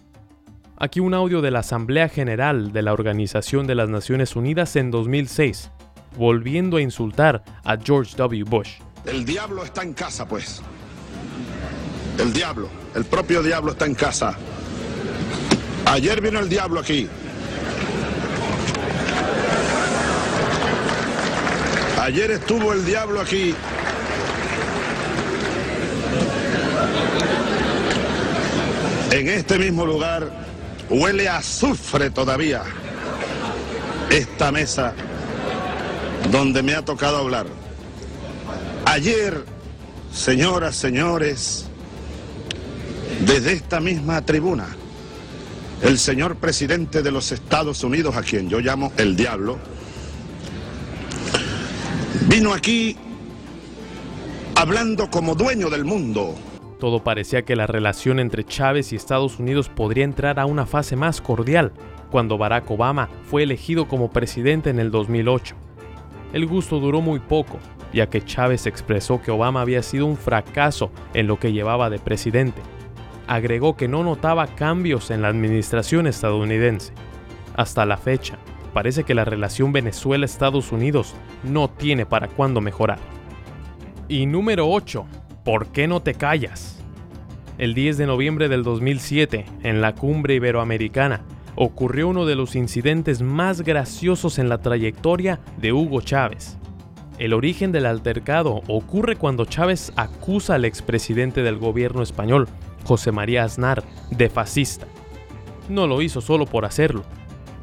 Aquí 0.78 1.00
un 1.00 1.14
audio 1.14 1.42
de 1.42 1.50
la 1.50 1.60
Asamblea 1.60 2.08
General 2.08 2.72
de 2.72 2.82
la 2.82 2.94
Organización 2.94 3.66
de 3.66 3.76
las 3.76 3.90
Naciones 3.90 4.36
Unidas 4.36 4.76
en 4.76 4.92
2006, 4.92 5.72
volviendo 6.18 6.78
a 6.78 6.82
insultar 6.82 7.44
a 7.64 7.78
George 7.78 8.16
W. 8.16 8.44
Bush. 8.44 8.80
El 9.06 9.26
diablo 9.26 9.64
está 9.64 9.82
en 9.82 9.94
casa, 9.94 10.28
pues. 10.28 10.62
El 12.20 12.32
diablo, 12.32 12.70
el 12.96 13.06
propio 13.06 13.42
diablo 13.42 13.72
está 13.72 13.86
en 13.86 13.96
casa. 13.96 14.38
Ayer 15.86 16.22
vino 16.22 16.40
el 16.40 16.50
diablo 16.50 16.80
aquí. 16.80 17.08
Ayer 22.04 22.32
estuvo 22.32 22.74
el 22.74 22.84
diablo 22.86 23.22
aquí. 23.22 23.56
En 29.12 29.30
este 29.30 29.58
mismo 29.58 29.86
lugar 29.86 30.30
huele 30.90 31.30
a 31.30 31.38
azufre 31.38 32.10
todavía 32.10 32.64
esta 34.10 34.52
mesa 34.52 34.94
donde 36.30 36.62
me 36.62 36.76
ha 36.76 36.84
tocado 36.84 37.20
hablar. 37.20 37.46
Ayer, 38.84 39.46
señoras, 40.14 40.76
señores, 40.76 41.68
desde 43.22 43.54
esta 43.54 43.80
misma 43.80 44.26
tribuna, 44.26 44.68
el 45.82 45.98
señor 45.98 46.36
presidente 46.36 47.02
de 47.02 47.12
los 47.12 47.32
Estados 47.32 47.82
Unidos, 47.82 48.18
a 48.18 48.24
quien 48.24 48.50
yo 48.50 48.60
llamo 48.60 48.92
el 48.98 49.16
diablo, 49.16 49.58
vino 52.28 52.54
aquí 52.54 52.96
hablando 54.56 55.10
como 55.10 55.36
dueño 55.36 55.70
del 55.70 55.86
mundo. 55.86 56.36
Todo 56.80 57.04
parecía 57.04 57.44
que 57.44 57.56
la 57.56 57.68
relación 57.68 58.20
entre 58.20 58.44
Chávez 58.44 58.92
y 58.92 58.96
Estados 58.96 59.40
Unidos 59.40 59.70
podría 59.70 60.04
entrar 60.04 60.40
a 60.40 60.46
una 60.46 60.66
fase 60.66 60.96
más 60.96 61.22
cordial 61.22 61.72
cuando 62.12 62.38
Barack 62.38 62.70
Obama 62.70 63.10
fue 63.30 63.44
elegido 63.44 63.88
como 63.88 64.12
presidente 64.12 64.70
en 64.70 64.80
el 64.80 64.92
2008. 64.92 65.56
El 66.34 66.46
gusto 66.46 66.80
duró 66.80 67.02
muy 67.02 67.20
poco, 67.20 67.60
ya 67.94 68.10
que 68.10 68.24
Chávez 68.24 68.68
expresó 68.68 69.22
que 69.22 69.32
Obama 69.32 69.62
había 69.62 69.82
sido 69.84 70.06
un 70.06 70.18
fracaso 70.18 70.92
en 71.14 71.28
lo 71.28 71.40
que 71.40 71.54
llevaba 71.54 71.90
de 71.90 72.00
presidente. 72.00 72.62
Agregó 73.28 73.78
que 73.78 73.88
no 73.88 74.04
notaba 74.04 74.48
cambios 74.48 75.10
en 75.12 75.22
la 75.22 75.30
administración 75.30 76.08
estadounidense. 76.08 76.94
Hasta 77.56 77.86
la 77.86 77.98
fecha, 77.98 78.38
parece 78.74 79.04
que 79.04 79.14
la 79.14 79.26
relación 79.26 79.72
Venezuela-Estados 79.72 80.72
Unidos 80.72 81.16
no 81.44 81.70
tiene 81.70 82.06
para 82.06 82.28
cuándo 82.28 82.62
mejorar. 82.62 83.00
Y 84.08 84.26
número 84.26 84.70
8. 84.70 85.06
¿Por 85.46 85.68
qué 85.68 85.88
no 85.88 86.02
te 86.02 86.14
callas? 86.14 86.80
El 87.58 87.74
10 87.74 87.98
de 87.98 88.08
noviembre 88.08 88.50
del 88.50 88.64
2007, 88.64 89.46
en 89.64 89.82
la 89.82 89.94
cumbre 89.94 90.36
iberoamericana, 90.36 91.22
ocurrió 91.56 92.08
uno 92.08 92.26
de 92.26 92.36
los 92.36 92.56
incidentes 92.56 93.22
más 93.22 93.62
graciosos 93.62 94.40
en 94.40 94.50
la 94.50 94.60
trayectoria 94.60 95.40
de 95.58 95.72
Hugo 95.72 96.02
Chávez. 96.02 96.58
El 97.20 97.34
origen 97.34 97.72
del 97.72 97.86
altercado 97.86 98.62
ocurre 98.68 99.16
cuando 99.16 99.46
Chávez 99.46 99.94
acusa 99.96 100.56
al 100.56 100.66
expresidente 100.66 101.44
del 101.44 101.58
gobierno 101.58 102.02
español, 102.02 102.48
José 102.86 103.12
María 103.12 103.44
Aznar, 103.44 103.84
de 104.10 104.30
fascista. 104.30 104.88
No 105.70 105.86
lo 105.86 106.02
hizo 106.02 106.22
solo 106.22 106.46
por 106.46 106.66
hacerlo, 106.66 107.04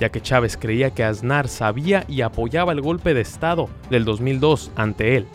ya 0.00 0.08
que 0.08 0.22
Chávez 0.22 0.56
creía 0.56 0.90
que 0.90 1.04
Aznar 1.04 1.46
sabía 1.46 2.04
y 2.08 2.22
apoyaba 2.22 2.72
el 2.72 2.80
golpe 2.80 3.12
de 3.14 3.20
Estado 3.20 3.68
del 3.90 4.04
2002 4.06 4.72
ante 4.74 5.16
él. 5.16 5.28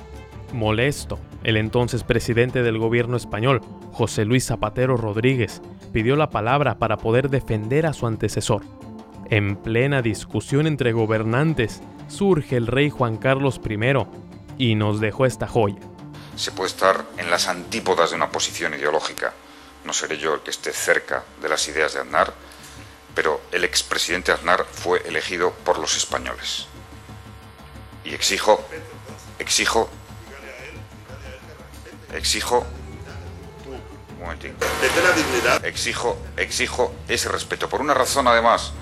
Molesto, 0.51 1.20
el 1.43 1.55
entonces 1.55 2.03
presidente 2.03 2.63
del 2.63 2.80
gobierno 2.80 3.16
español, 3.16 3.61
José 3.93 4.26
Luis 4.26 4.45
Zapatero 4.45 4.97
Rodríguez, 4.97 5.61
pidió 5.93 6.16
la 6.16 6.32
palabra 6.32 6.80
para 6.80 6.97
poder 6.97 7.30
defender 7.30 7.86
a 7.86 7.93
su 7.93 8.07
antecesor. 8.07 8.63
En 9.30 9.55
plena 9.55 10.01
discusión 10.01 10.66
entre 10.66 10.91
gobernantes, 10.91 11.82
surge 12.07 12.57
el 12.57 12.68
rey 12.68 12.89
Juan 12.89 13.18
Carlos 13.18 13.61
I 13.63 14.05
y 14.57 14.76
nos 14.76 14.99
dejó 14.99 15.26
esta 15.28 15.47
joya. 15.47 15.80
Se 16.36 16.51
puede 16.51 16.70
estar 16.70 17.05
en 17.18 17.30
las 17.30 17.47
antípodas 17.47 18.09
de 18.09 18.16
una 18.16 18.32
posición 18.32 18.74
ideológica. 18.74 19.34
No 19.86 19.93
seré 19.93 20.18
yo 20.18 20.34
el 20.34 20.41
que 20.41 20.49
esté 20.49 20.72
cerca 20.74 21.24
de 21.41 21.49
las 21.49 21.68
ideas 21.68 21.93
de 21.93 22.01
Aznar, 22.01 22.34
pero 23.16 23.41
el 23.51 23.63
expresidente 23.63 24.34
Aznar 24.34 24.66
fue 24.70 25.01
elegido 25.07 25.51
por 25.63 25.80
los 25.80 25.95
españoles. 25.95 26.68
Y 28.03 28.13
exijo, 28.13 28.63
exijo, 29.39 29.89
exijo, 32.13 32.66
un 33.66 34.20
momentín. 34.20 34.53
Exijo, 35.63 36.18
exijo 36.38 36.93
ese 37.07 37.30
respeto. 37.30 37.70
Por 37.70 37.82
una 37.82 37.93
razón 37.93 38.28
además. 38.28 38.74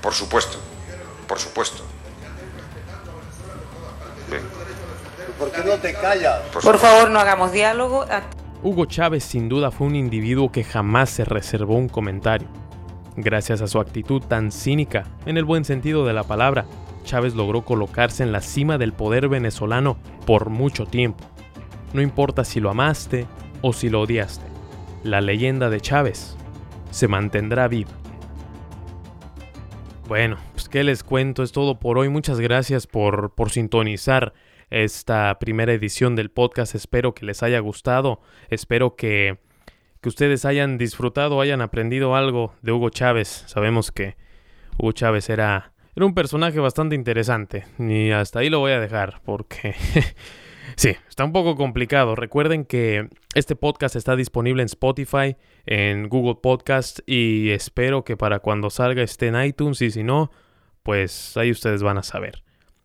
Por 0.00 0.14
supuesto, 0.14 0.58
por 1.26 1.38
supuesto. 1.40 1.82
Bien. 4.30 4.42
¿Por 5.38 5.50
qué 5.50 5.62
no 5.64 5.76
te 5.78 5.94
callas? 5.94 6.40
Por 6.62 6.78
favor, 6.78 7.10
no 7.10 7.18
hagamos 7.18 7.52
diálogo. 7.52 8.06
Hugo 8.62 8.86
Chávez 8.86 9.24
sin 9.24 9.48
duda 9.48 9.70
fue 9.70 9.86
un 9.86 9.96
individuo 9.96 10.50
que 10.50 10.64
jamás 10.64 11.10
se 11.10 11.24
reservó 11.24 11.76
un 11.76 11.88
comentario. 11.88 12.48
Gracias 13.20 13.62
a 13.62 13.66
su 13.66 13.80
actitud 13.80 14.22
tan 14.22 14.52
cínica, 14.52 15.04
en 15.26 15.36
el 15.38 15.44
buen 15.44 15.64
sentido 15.64 16.06
de 16.06 16.12
la 16.12 16.22
palabra, 16.22 16.66
Chávez 17.02 17.34
logró 17.34 17.62
colocarse 17.62 18.22
en 18.22 18.30
la 18.30 18.40
cima 18.40 18.78
del 18.78 18.92
poder 18.92 19.28
venezolano 19.28 19.96
por 20.24 20.50
mucho 20.50 20.86
tiempo. 20.86 21.24
No 21.92 22.00
importa 22.00 22.44
si 22.44 22.60
lo 22.60 22.70
amaste 22.70 23.26
o 23.60 23.72
si 23.72 23.90
lo 23.90 24.02
odiaste, 24.02 24.46
la 25.02 25.20
leyenda 25.20 25.68
de 25.68 25.80
Chávez 25.80 26.36
se 26.92 27.08
mantendrá 27.08 27.66
viva. 27.66 27.90
Bueno, 30.06 30.36
pues 30.52 30.68
qué 30.68 30.84
les 30.84 31.02
cuento, 31.02 31.42
es 31.42 31.50
todo 31.50 31.80
por 31.80 31.98
hoy. 31.98 32.08
Muchas 32.08 32.38
gracias 32.38 32.86
por, 32.86 33.34
por 33.34 33.50
sintonizar 33.50 34.32
esta 34.70 35.36
primera 35.40 35.72
edición 35.72 36.14
del 36.14 36.30
podcast. 36.30 36.76
Espero 36.76 37.14
que 37.14 37.26
les 37.26 37.42
haya 37.42 37.58
gustado. 37.58 38.20
Espero 38.48 38.94
que, 38.94 39.38
que 40.00 40.08
ustedes 40.08 40.44
hayan 40.44 40.78
disfrutado, 40.78 41.40
hayan 41.40 41.60
aprendido 41.60 42.14
algo 42.14 42.54
de 42.62 42.72
Hugo 42.72 42.90
Chávez. 42.90 43.44
Sabemos 43.46 43.90
que 43.90 44.16
Hugo 44.78 44.92
Chávez 44.92 45.28
era, 45.30 45.72
era 45.94 46.06
un 46.06 46.14
personaje 46.14 46.60
bastante 46.60 46.94
interesante. 46.94 47.64
Y 47.78 48.10
hasta 48.10 48.40
ahí 48.40 48.50
lo 48.50 48.60
voy 48.60 48.72
a 48.72 48.80
dejar 48.80 49.20
porque... 49.24 49.74
Sí, 50.76 50.94
está 51.08 51.24
un 51.24 51.32
poco 51.32 51.56
complicado. 51.56 52.14
Recuerden 52.14 52.64
que 52.64 53.08
este 53.34 53.56
podcast 53.56 53.96
está 53.96 54.16
disponible 54.16 54.62
en 54.62 54.66
Spotify, 54.66 55.36
en 55.66 56.08
Google 56.08 56.36
Podcast 56.42 57.00
y 57.06 57.50
espero 57.50 58.04
que 58.04 58.16
para 58.16 58.40
cuando 58.40 58.70
salga 58.70 59.02
esté 59.02 59.28
en 59.28 59.42
iTunes 59.42 59.82
y 59.82 59.90
si 59.90 60.04
no, 60.04 60.30
pues 60.82 61.36
ahí 61.36 61.50
ustedes 61.50 61.82
van 61.82 61.98
a 61.98 62.02
saber. 62.02 62.44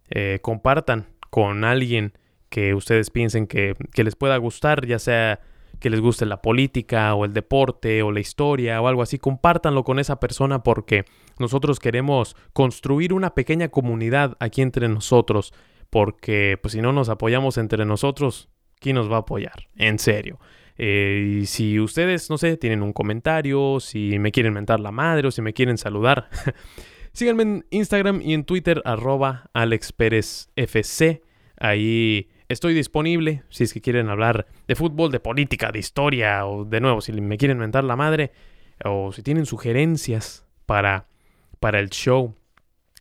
Eh, 0.09 0.39
compartan 0.41 1.07
con 1.29 1.63
alguien 1.63 2.13
que 2.49 2.73
ustedes 2.73 3.09
piensen 3.09 3.47
que, 3.47 3.75
que 3.93 4.03
les 4.03 4.15
pueda 4.15 4.37
gustar, 4.37 4.85
ya 4.85 4.99
sea 4.99 5.39
que 5.83 5.89
les 5.89 5.99
guste 5.99 6.25
la 6.25 6.41
política 6.41 7.13
o 7.13 7.25
el 7.25 7.33
deporte 7.33 8.03
o 8.03 8.11
la 8.13 8.21
historia 8.21 8.81
o 8.81 8.87
algo 8.87 9.01
así, 9.01 9.19
compártanlo 9.19 9.83
con 9.83 9.99
esa 9.99 10.17
persona 10.17 10.63
porque 10.63 11.03
nosotros 11.39 11.81
queremos 11.81 12.37
construir 12.53 13.11
una 13.11 13.35
pequeña 13.35 13.67
comunidad 13.67 14.37
aquí 14.39 14.61
entre 14.61 14.87
nosotros 14.87 15.53
porque 15.89 16.57
pues 16.61 16.71
si 16.71 16.81
no 16.81 16.93
nos 16.93 17.09
apoyamos 17.09 17.57
entre 17.57 17.83
nosotros, 17.83 18.47
¿quién 18.79 18.95
nos 18.95 19.11
va 19.11 19.17
a 19.17 19.19
apoyar? 19.19 19.67
En 19.75 19.99
serio. 19.99 20.39
Eh, 20.77 21.39
y 21.41 21.45
si 21.47 21.81
ustedes, 21.81 22.29
no 22.29 22.37
sé, 22.37 22.55
tienen 22.55 22.81
un 22.81 22.93
comentario, 22.93 23.81
si 23.81 24.17
me 24.19 24.31
quieren 24.31 24.53
mentar 24.53 24.79
la 24.79 24.91
madre 24.91 25.27
o 25.27 25.31
si 25.31 25.41
me 25.41 25.53
quieren 25.53 25.77
saludar, 25.77 26.29
síganme 27.11 27.43
en 27.43 27.65
Instagram 27.71 28.21
y 28.21 28.33
en 28.33 28.45
Twitter, 28.45 28.81
arroba 28.85 29.49
AlexPérezFC. 29.53 31.21
Ahí 31.57 32.29
estoy 32.53 32.73
disponible 32.73 33.43
si 33.49 33.65
es 33.65 33.73
que 33.73 33.81
quieren 33.81 34.09
hablar 34.09 34.47
de 34.67 34.75
fútbol, 34.75 35.11
de 35.11 35.19
política, 35.19 35.71
de 35.71 35.79
historia 35.79 36.45
o 36.45 36.63
de 36.63 36.79
nuevo, 36.79 37.01
si 37.01 37.11
me 37.11 37.37
quieren 37.37 37.57
mentar 37.57 37.83
la 37.83 37.95
madre 37.95 38.31
o 38.83 39.11
si 39.11 39.21
tienen 39.23 39.45
sugerencias 39.45 40.45
para, 40.65 41.07
para 41.59 41.79
el 41.79 41.89
show. 41.89 42.35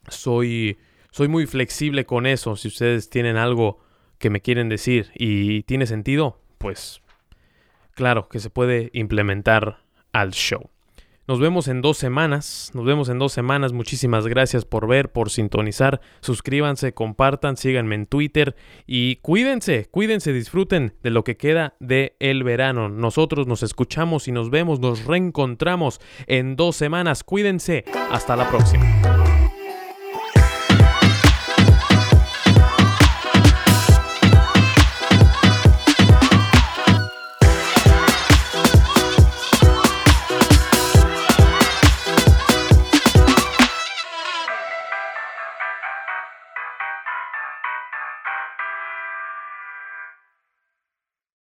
Soy, 0.08 0.78
soy 1.10 1.28
muy 1.28 1.46
flexible 1.46 2.04
con 2.04 2.26
eso. 2.26 2.56
Si 2.56 2.68
ustedes 2.68 3.08
tienen 3.08 3.36
algo 3.36 3.78
que 4.18 4.30
me 4.30 4.40
quieren 4.40 4.68
decir 4.68 5.10
y 5.14 5.62
tiene 5.62 5.86
sentido, 5.86 6.40
pues 6.58 7.00
claro 7.94 8.28
que 8.28 8.40
se 8.40 8.50
puede 8.50 8.90
implementar 8.92 9.78
al 10.12 10.32
show. 10.32 10.71
Nos 11.28 11.38
vemos 11.38 11.68
en 11.68 11.82
dos 11.82 11.98
semanas. 11.98 12.70
Nos 12.74 12.84
vemos 12.84 13.08
en 13.08 13.18
dos 13.18 13.32
semanas. 13.32 13.72
Muchísimas 13.72 14.26
gracias 14.26 14.64
por 14.64 14.88
ver, 14.88 15.12
por 15.12 15.30
sintonizar. 15.30 16.00
Suscríbanse, 16.20 16.94
compartan, 16.94 17.56
síganme 17.56 17.94
en 17.94 18.06
Twitter 18.06 18.56
y 18.86 19.16
cuídense, 19.16 19.88
cuídense, 19.90 20.32
disfruten 20.32 20.94
de 21.02 21.10
lo 21.10 21.22
que 21.22 21.36
queda 21.36 21.74
de 21.78 22.16
el 22.18 22.42
verano. 22.42 22.88
Nosotros 22.88 23.46
nos 23.46 23.62
escuchamos 23.62 24.26
y 24.26 24.32
nos 24.32 24.50
vemos, 24.50 24.80
nos 24.80 25.04
reencontramos 25.04 26.00
en 26.26 26.56
dos 26.56 26.76
semanas. 26.76 27.22
Cuídense. 27.22 27.84
Hasta 28.10 28.36
la 28.36 28.48
próxima. 28.50 29.21